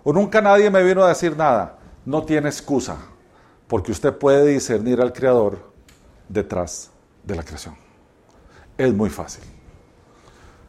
[0.03, 2.97] o nunca nadie me vino a decir nada, no tiene excusa,
[3.67, 5.59] porque usted puede discernir al Creador
[6.27, 6.91] detrás
[7.23, 7.75] de la creación.
[8.77, 9.43] Es muy fácil.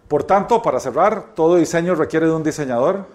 [0.08, 3.06] Por tanto, para cerrar, todo diseño requiere de un diseñador.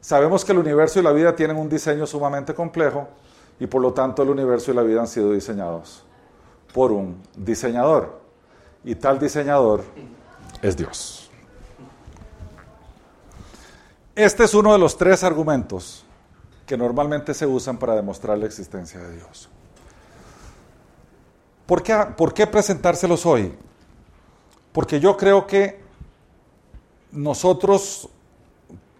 [0.00, 3.08] Sabemos que el universo y la vida tienen un diseño sumamente complejo
[3.58, 6.04] y por lo tanto el universo y la vida han sido diseñados
[6.74, 8.20] por un diseñador
[8.84, 9.82] y tal diseñador
[10.60, 11.25] es Dios.
[14.16, 16.02] Este es uno de los tres argumentos
[16.64, 19.50] que normalmente se usan para demostrar la existencia de Dios.
[21.66, 23.52] ¿Por qué, por qué presentárselos hoy?
[24.72, 25.78] Porque yo creo que
[27.12, 28.08] nosotros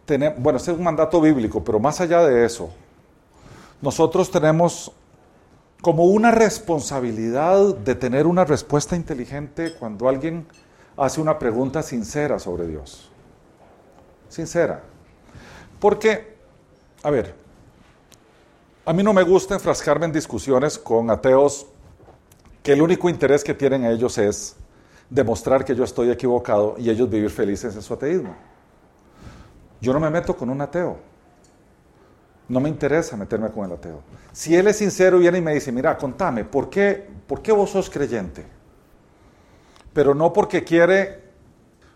[0.05, 2.69] tenemos, bueno, este es un mandato bíblico, pero más allá de eso,
[3.81, 4.93] nosotros tenemos
[5.81, 10.47] como una responsabilidad de tener una respuesta inteligente cuando alguien
[10.95, 13.11] hace una pregunta sincera sobre Dios.
[14.29, 14.83] Sincera.
[15.79, 16.37] Porque,
[17.03, 17.35] a ver,
[18.85, 21.67] a mí no me gusta enfrascarme en discusiones con ateos
[22.63, 24.57] que el único interés que tienen ellos es
[25.11, 28.35] demostrar que yo estoy equivocado y ellos vivir felices en su ateísmo.
[29.81, 30.99] Yo no me meto con un ateo.
[32.49, 34.01] No me interesa meterme con el ateo.
[34.33, 37.71] Si él es sincero, viene y me dice, mira, contame, ¿por qué, ¿por qué vos
[37.71, 38.47] sos creyente?
[39.93, 41.25] Pero no porque quiere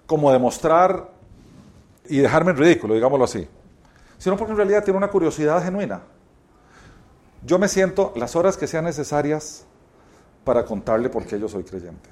[0.07, 1.11] como demostrar
[2.09, 3.47] y dejarme en ridículo, digámoslo así,
[4.21, 6.03] sino porque en realidad tiene una curiosidad genuina.
[7.43, 9.65] Yo me siento las horas que sean necesarias
[10.45, 12.11] para contarle por qué yo soy creyente.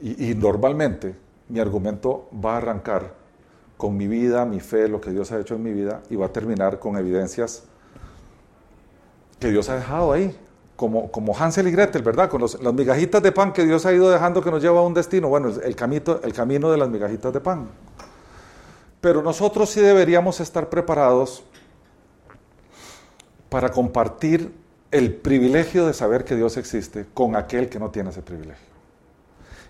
[0.00, 1.16] Y, normalmente
[1.48, 3.14] mi argumento va a arrancar
[3.78, 6.26] con mi vida, mi fe, lo que Dios ha hecho en mi vida, y va
[6.26, 7.64] a terminar con evidencias
[9.40, 10.38] que Dios ha dejado ahí,
[10.76, 12.28] como, como Hansel y Gretel, ¿verdad?
[12.28, 14.82] Con los, las migajitas de pan que Dios ha ido dejando que nos lleva a
[14.82, 15.28] un destino.
[15.28, 17.68] Bueno, el, camito, el camino de las migajitas de pan.
[19.00, 21.42] Pero nosotros sí deberíamos estar preparados
[23.48, 24.52] para compartir
[24.90, 28.66] el privilegio de saber que Dios existe con aquel que no tiene ese privilegio.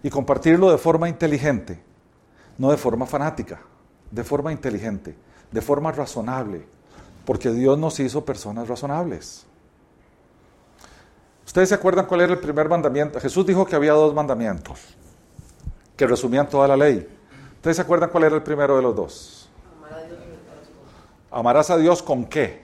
[0.03, 1.81] Y compartirlo de forma inteligente,
[2.57, 3.61] no de forma fanática
[4.11, 5.15] de forma inteligente,
[5.51, 6.67] de forma razonable,
[7.25, 9.45] porque Dios nos hizo personas razonables.
[11.47, 13.21] ¿Ustedes se acuerdan cuál era el primer mandamiento?
[13.21, 14.81] Jesús dijo que había dos mandamientos
[15.97, 17.09] que resumían toda la ley.
[17.69, 19.49] ¿Ustedes se acuerdan cuál era el primero de los dos?
[19.77, 20.19] Amar a Dios.
[21.31, 22.63] ¿Amarás a Dios con qué?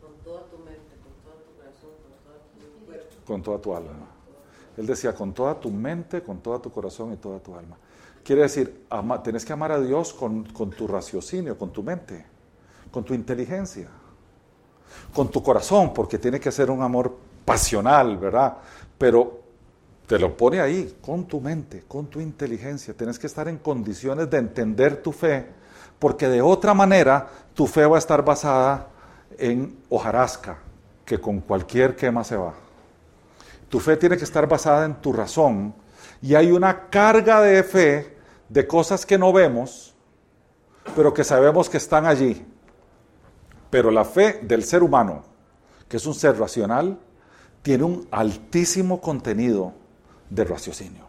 [0.00, 3.16] Con toda tu mente, con todo tu corazón, con todo tu cuerpo.
[3.26, 4.06] con toda tu alma.
[4.76, 7.76] Él decía, con toda tu mente, con toda tu corazón y toda tu alma.
[8.22, 12.24] Quiere decir, ama, tenés que amar a Dios con, con tu raciocinio, con tu mente,
[12.92, 13.88] con tu inteligencia,
[15.12, 18.58] con tu corazón, porque tiene que ser un amor pasional, ¿verdad?
[18.96, 19.40] Pero
[20.06, 22.94] te lo pone ahí, con tu mente, con tu inteligencia.
[22.94, 25.46] Tienes que estar en condiciones de entender tu fe,
[25.98, 28.88] porque de otra manera tu fe va a estar basada
[29.38, 30.58] en hojarasca,
[31.04, 32.54] que con cualquier quema se va.
[33.68, 35.74] Tu fe tiene que estar basada en tu razón
[36.22, 38.16] y hay una carga de fe
[38.48, 39.92] de cosas que no vemos,
[40.94, 42.46] pero que sabemos que están allí.
[43.70, 45.24] Pero la fe del ser humano,
[45.88, 46.96] que es un ser racional,
[47.62, 49.74] tiene un altísimo contenido
[50.30, 51.04] de raciocinio.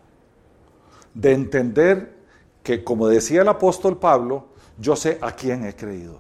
[1.14, 2.16] De entender
[2.64, 4.48] que, como decía el apóstol Pablo,
[4.78, 6.20] yo sé a quién he creído.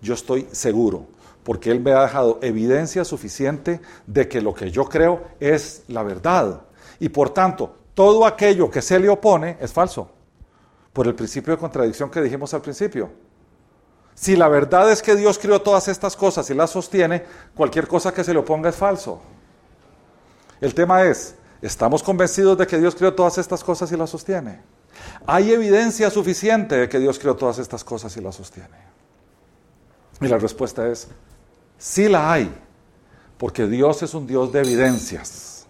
[0.00, 1.06] Yo estoy seguro,
[1.44, 6.02] porque Él me ha dejado evidencia suficiente de que lo que yo creo es la
[6.02, 6.62] verdad.
[6.98, 10.10] Y por tanto, todo aquello que se le opone es falso,
[10.92, 13.10] por el principio de contradicción que dijimos al principio.
[14.14, 17.24] Si la verdad es que Dios creó todas estas cosas y las sostiene,
[17.54, 19.20] cualquier cosa que se le oponga es falso.
[20.60, 21.34] El tema es,
[21.66, 24.60] ¿estamos convencidos de que Dios creó todas estas cosas y las sostiene?
[25.26, 28.94] ¿Hay evidencia suficiente de que Dios creó todas estas cosas y las sostiene?
[30.20, 31.08] Y la respuesta es,
[31.78, 32.54] Sí la hay,
[33.38, 35.66] porque Dios es un Dios de evidencias.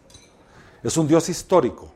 [0.82, 1.92] Es un Dios histórico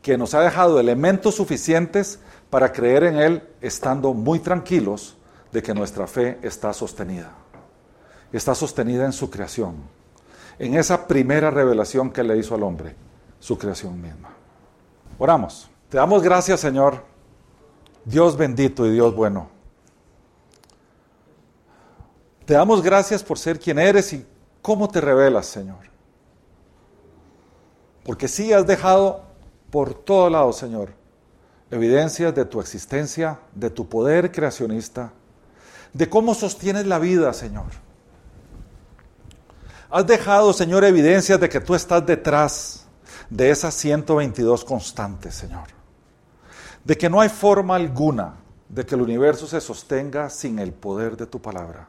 [0.00, 2.20] que nos ha dejado elementos suficientes
[2.50, 5.16] para creer en Él estando muy tranquilos
[5.52, 7.32] de que nuestra fe está sostenida.
[8.32, 9.76] Está sostenida en su creación,
[10.58, 12.94] en esa primera revelación que le hizo al hombre,
[13.40, 14.30] su creación misma.
[15.18, 15.70] Oramos.
[15.88, 17.04] Te damos gracias, Señor,
[18.04, 19.58] Dios bendito y Dios bueno
[22.48, 24.24] te damos gracias por ser quien eres y
[24.62, 25.80] cómo te revelas, Señor.
[28.04, 29.26] Porque sí has dejado
[29.70, 30.94] por todo lado, Señor,
[31.70, 35.12] evidencias de tu existencia, de tu poder creacionista,
[35.92, 37.66] de cómo sostienes la vida, Señor.
[39.90, 42.86] Has dejado, Señor, evidencias de que tú estás detrás
[43.30, 45.68] de esas 122 constantes, Señor.
[46.84, 48.36] De que no hay forma alguna
[48.68, 51.88] de que el universo se sostenga sin el poder de tu palabra.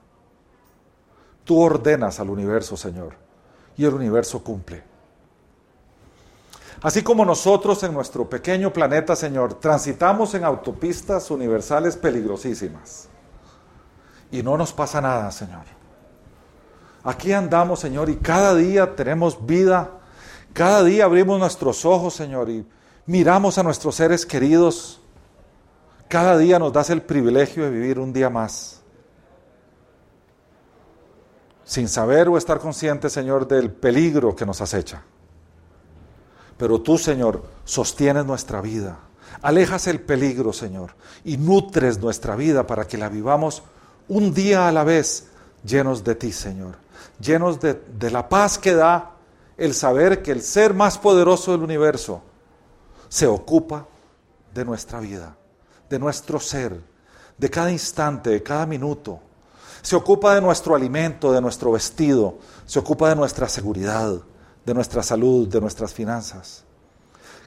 [1.44, 3.16] Tú ordenas al universo, Señor,
[3.76, 4.84] y el universo cumple.
[6.82, 13.10] Así como nosotros en nuestro pequeño planeta, Señor, transitamos en autopistas universales peligrosísimas.
[14.32, 15.64] Y no nos pasa nada, Señor.
[17.04, 19.99] Aquí andamos, Señor, y cada día tenemos vida.
[20.54, 22.66] Cada día abrimos nuestros ojos, Señor, y
[23.06, 25.02] miramos a nuestros seres queridos.
[26.08, 28.80] Cada día nos das el privilegio de vivir un día más
[31.70, 35.04] sin saber o estar consciente, Señor, del peligro que nos acecha.
[36.58, 38.98] Pero tú, Señor, sostienes nuestra vida,
[39.44, 43.62] alejas el peligro, Señor, y nutres nuestra vida para que la vivamos
[44.08, 45.28] un día a la vez
[45.64, 46.78] llenos de ti, Señor,
[47.20, 49.18] llenos de, de la paz que da
[49.60, 52.22] el saber que el ser más poderoso del universo
[53.08, 53.88] se ocupa
[54.54, 55.38] de nuestra vida,
[55.90, 56.82] de nuestro ser,
[57.38, 59.22] de cada instante, de cada minuto
[59.82, 64.14] se ocupa de nuestro alimento, de nuestro vestido, se ocupa de nuestra seguridad,
[64.66, 66.64] de nuestra salud, de nuestras finanzas.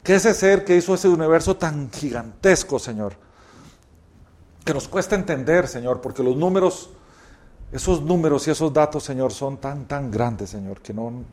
[0.03, 3.15] Que ese ser que hizo ese universo tan gigantesco, Señor,
[4.65, 6.91] que nos cuesta entender, Señor, porque los números,
[7.71, 11.25] esos números y esos datos, Señor, son tan, tan grandes, Señor, que no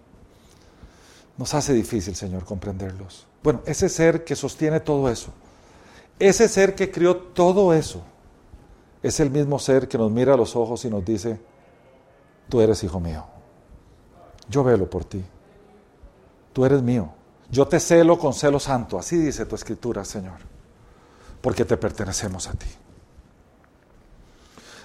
[1.40, 3.26] nos hace difícil, Señor, comprenderlos.
[3.42, 5.32] Bueno, ese ser que sostiene todo eso,
[6.20, 8.02] ese ser que crió todo eso,
[9.02, 11.40] es el mismo ser que nos mira a los ojos y nos dice,
[12.50, 13.24] tú eres hijo mío,
[14.50, 15.24] yo velo por ti,
[16.52, 17.10] tú eres mío,
[17.50, 20.40] yo te celo con celo santo, así dice tu escritura, Señor,
[21.40, 22.68] porque te pertenecemos a ti.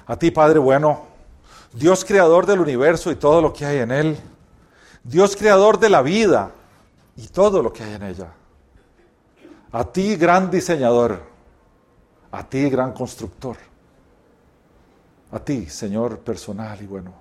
[0.06, 1.02] A ti, Padre bueno,
[1.72, 4.20] Dios creador del universo y todo lo que hay en él,
[5.04, 6.50] Dios creador de la vida
[7.16, 8.32] y todo lo que hay en ella.
[9.70, 11.20] A ti, gran diseñador,
[12.32, 13.56] a ti, gran constructor
[15.34, 17.12] a ti, Señor personal y bueno.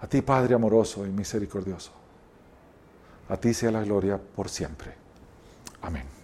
[0.00, 1.92] A ti, Padre amoroso y misericordioso.
[3.28, 4.94] A ti sea la gloria por siempre.
[5.82, 6.17] Amén.